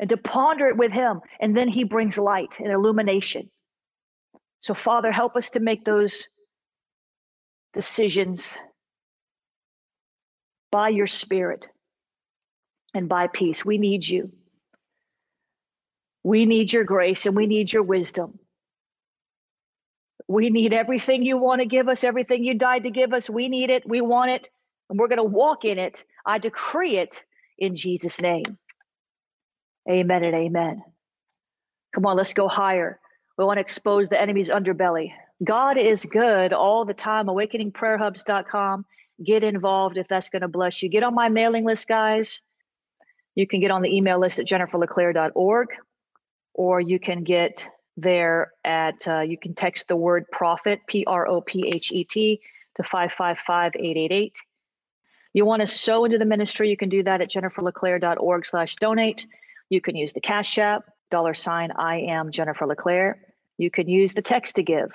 and 0.00 0.10
to 0.10 0.16
ponder 0.16 0.66
it 0.66 0.76
with 0.76 0.90
him. 0.90 1.20
And 1.38 1.56
then 1.56 1.68
he 1.68 1.84
brings 1.84 2.18
light 2.18 2.58
and 2.58 2.72
illumination. 2.72 3.52
So, 4.58 4.74
Father, 4.74 5.12
help 5.12 5.36
us 5.36 5.50
to 5.50 5.60
make 5.60 5.84
those 5.84 6.26
decisions 7.72 8.58
by 10.72 10.88
your 10.88 11.06
spirit 11.06 11.68
and 12.94 13.08
by 13.08 13.28
peace. 13.28 13.64
We 13.64 13.78
need 13.78 14.04
you. 14.04 14.32
We 16.24 16.46
need 16.46 16.72
your 16.72 16.82
grace 16.82 17.26
and 17.26 17.36
we 17.36 17.46
need 17.46 17.72
your 17.72 17.84
wisdom. 17.84 18.40
We 20.28 20.50
need 20.50 20.72
everything 20.72 21.22
you 21.22 21.36
want 21.36 21.60
to 21.60 21.66
give 21.66 21.88
us, 21.88 22.02
everything 22.02 22.44
you 22.44 22.54
died 22.54 22.84
to 22.84 22.90
give 22.90 23.12
us. 23.12 23.28
We 23.28 23.48
need 23.48 23.70
it. 23.70 23.86
We 23.86 24.00
want 24.00 24.30
it. 24.30 24.48
And 24.88 24.98
we're 24.98 25.08
going 25.08 25.18
to 25.18 25.24
walk 25.24 25.64
in 25.64 25.78
it. 25.78 26.04
I 26.24 26.38
decree 26.38 26.98
it 26.98 27.24
in 27.58 27.76
Jesus' 27.76 28.20
name. 28.20 28.58
Amen 29.88 30.24
and 30.24 30.34
amen. 30.34 30.82
Come 31.94 32.06
on, 32.06 32.16
let's 32.16 32.34
go 32.34 32.48
higher. 32.48 32.98
We 33.36 33.44
want 33.44 33.58
to 33.58 33.62
expose 33.62 34.08
the 34.08 34.20
enemy's 34.20 34.48
underbelly. 34.48 35.12
God 35.42 35.76
is 35.76 36.04
good 36.04 36.52
all 36.52 36.84
the 36.84 36.94
time. 36.94 37.26
AwakeningPrayerHubs.com 37.26 38.86
get 39.22 39.44
involved 39.44 39.96
if 39.96 40.08
that's 40.08 40.30
going 40.30 40.42
to 40.42 40.48
bless 40.48 40.82
you. 40.82 40.88
Get 40.88 41.02
on 41.02 41.14
my 41.14 41.28
mailing 41.28 41.64
list, 41.64 41.86
guys. 41.86 42.40
You 43.34 43.46
can 43.46 43.60
get 43.60 43.70
on 43.70 43.82
the 43.82 43.94
email 43.94 44.18
list 44.18 44.38
at 44.38 44.46
jenniferleclaire.org, 44.46 45.68
or 46.54 46.80
you 46.80 46.98
can 46.98 47.24
get 47.24 47.68
there 47.96 48.52
at, 48.64 49.06
uh, 49.06 49.20
you 49.20 49.38
can 49.38 49.54
text 49.54 49.88
the 49.88 49.96
word 49.96 50.24
prophet, 50.30 50.80
P 50.86 51.04
R 51.06 51.26
O 51.26 51.40
P 51.40 51.70
H 51.74 51.92
E 51.92 52.04
T, 52.04 52.40
to 52.76 52.82
555 52.82 53.72
888. 53.76 54.38
You 55.32 55.44
want 55.44 55.60
to 55.60 55.66
sow 55.66 56.04
into 56.04 56.18
the 56.18 56.24
ministry, 56.24 56.70
you 56.70 56.76
can 56.76 56.88
do 56.88 57.02
that 57.02 57.20
at 57.20 57.30
jenniferleclaire.org 57.30 58.46
slash 58.46 58.76
donate. 58.76 59.26
You 59.68 59.80
can 59.80 59.96
use 59.96 60.12
the 60.12 60.20
Cash 60.20 60.58
App, 60.58 60.84
dollar 61.10 61.34
sign 61.34 61.72
I 61.72 62.00
am 62.00 62.30
Jennifer 62.30 62.66
LeClaire. 62.66 63.20
You 63.58 63.70
can 63.70 63.88
use 63.88 64.14
the 64.14 64.22
text 64.22 64.56
to 64.56 64.62
give, 64.62 64.92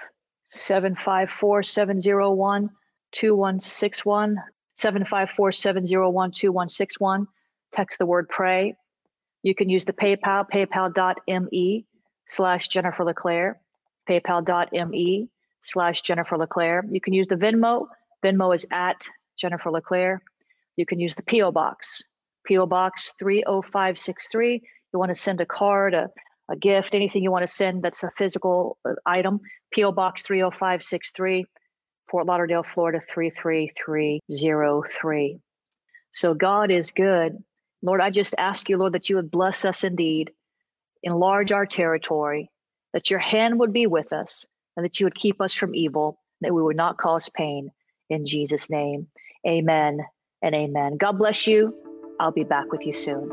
754 0.47 1.63
701 1.63 2.69
2161 3.11 4.37
754 4.75 5.51
701 5.51 6.31
2161. 6.31 7.27
Text 7.71 7.99
the 7.99 8.05
word 8.05 8.29
pray. 8.29 8.75
You 9.43 9.55
can 9.55 9.69
use 9.69 9.85
the 9.85 9.93
PayPal, 9.93 10.45
paypal.me 10.49 11.85
slash 12.29 12.67
Jennifer 12.67 13.03
LeClaire, 13.03 13.59
paypal.me 14.09 15.29
slash 15.63 16.01
Jennifer 16.01 16.37
LeClaire. 16.37 16.85
You 16.89 17.01
can 17.01 17.13
use 17.13 17.27
the 17.27 17.35
Venmo. 17.35 17.87
Venmo 18.23 18.55
is 18.55 18.65
at 18.71 19.07
Jennifer 19.37 19.71
LeClaire. 19.71 20.21
You 20.77 20.85
can 20.85 20.99
use 20.99 21.15
the 21.15 21.23
P.O. 21.23 21.51
Box, 21.51 22.03
P.O. 22.45 22.65
Box 22.65 23.13
30563. 23.19 24.61
You 24.93 24.99
want 24.99 25.09
to 25.09 25.21
send 25.21 25.41
a 25.41 25.45
card, 25.45 25.93
a, 25.93 26.09
a 26.49 26.55
gift, 26.55 26.95
anything 26.95 27.23
you 27.23 27.31
want 27.31 27.45
to 27.45 27.53
send 27.53 27.83
that's 27.83 28.03
a 28.03 28.11
physical 28.17 28.77
uh, 28.87 28.93
item, 29.05 29.41
P.O. 29.71 29.91
Box 29.91 30.23
30563. 30.23 31.45
Fort 32.09 32.25
Lauderdale, 32.25 32.63
Florida 32.63 33.01
33303. 33.13 35.39
So 36.11 36.33
God 36.33 36.71
is 36.71 36.91
good. 36.91 37.37
Lord, 37.81 38.01
I 38.01 38.09
just 38.09 38.35
ask 38.37 38.67
you, 38.67 38.77
Lord, 38.77 38.93
that 38.93 39.09
you 39.09 39.15
would 39.15 39.31
bless 39.31 39.63
us 39.63 39.83
indeed, 39.83 40.31
enlarge 41.03 41.51
our 41.51 41.65
territory, 41.65 42.49
that 42.93 43.09
your 43.09 43.19
hand 43.19 43.59
would 43.59 43.73
be 43.73 43.87
with 43.87 44.13
us, 44.13 44.45
and 44.75 44.85
that 44.85 44.99
you 44.99 45.05
would 45.05 45.15
keep 45.15 45.41
us 45.41 45.53
from 45.53 45.75
evil, 45.75 46.19
that 46.41 46.53
we 46.53 46.61
would 46.61 46.75
not 46.75 46.97
cause 46.97 47.29
pain. 47.29 47.71
In 48.09 48.25
Jesus' 48.25 48.69
name, 48.69 49.07
amen 49.47 49.99
and 50.41 50.55
amen. 50.55 50.97
God 50.97 51.17
bless 51.17 51.47
you. 51.47 51.73
I'll 52.19 52.31
be 52.31 52.43
back 52.43 52.71
with 52.71 52.85
you 52.85 52.93
soon. 52.93 53.29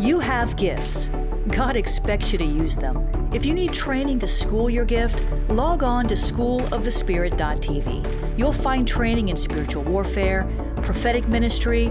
You 0.00 0.18
have 0.20 0.56
gifts. 0.56 1.10
God 1.48 1.76
expects 1.76 2.32
you 2.32 2.38
to 2.38 2.44
use 2.44 2.76
them. 2.76 3.10
If 3.32 3.46
you 3.46 3.54
need 3.54 3.72
training 3.72 4.18
to 4.20 4.26
school 4.26 4.70
your 4.70 4.84
gift, 4.84 5.24
log 5.48 5.82
on 5.82 6.06
to 6.08 6.14
schoolofthespirit.tv. 6.14 8.38
You'll 8.38 8.52
find 8.52 8.86
training 8.86 9.30
in 9.30 9.36
spiritual 9.36 9.82
warfare, 9.82 10.46
prophetic 10.82 11.26
ministry, 11.28 11.90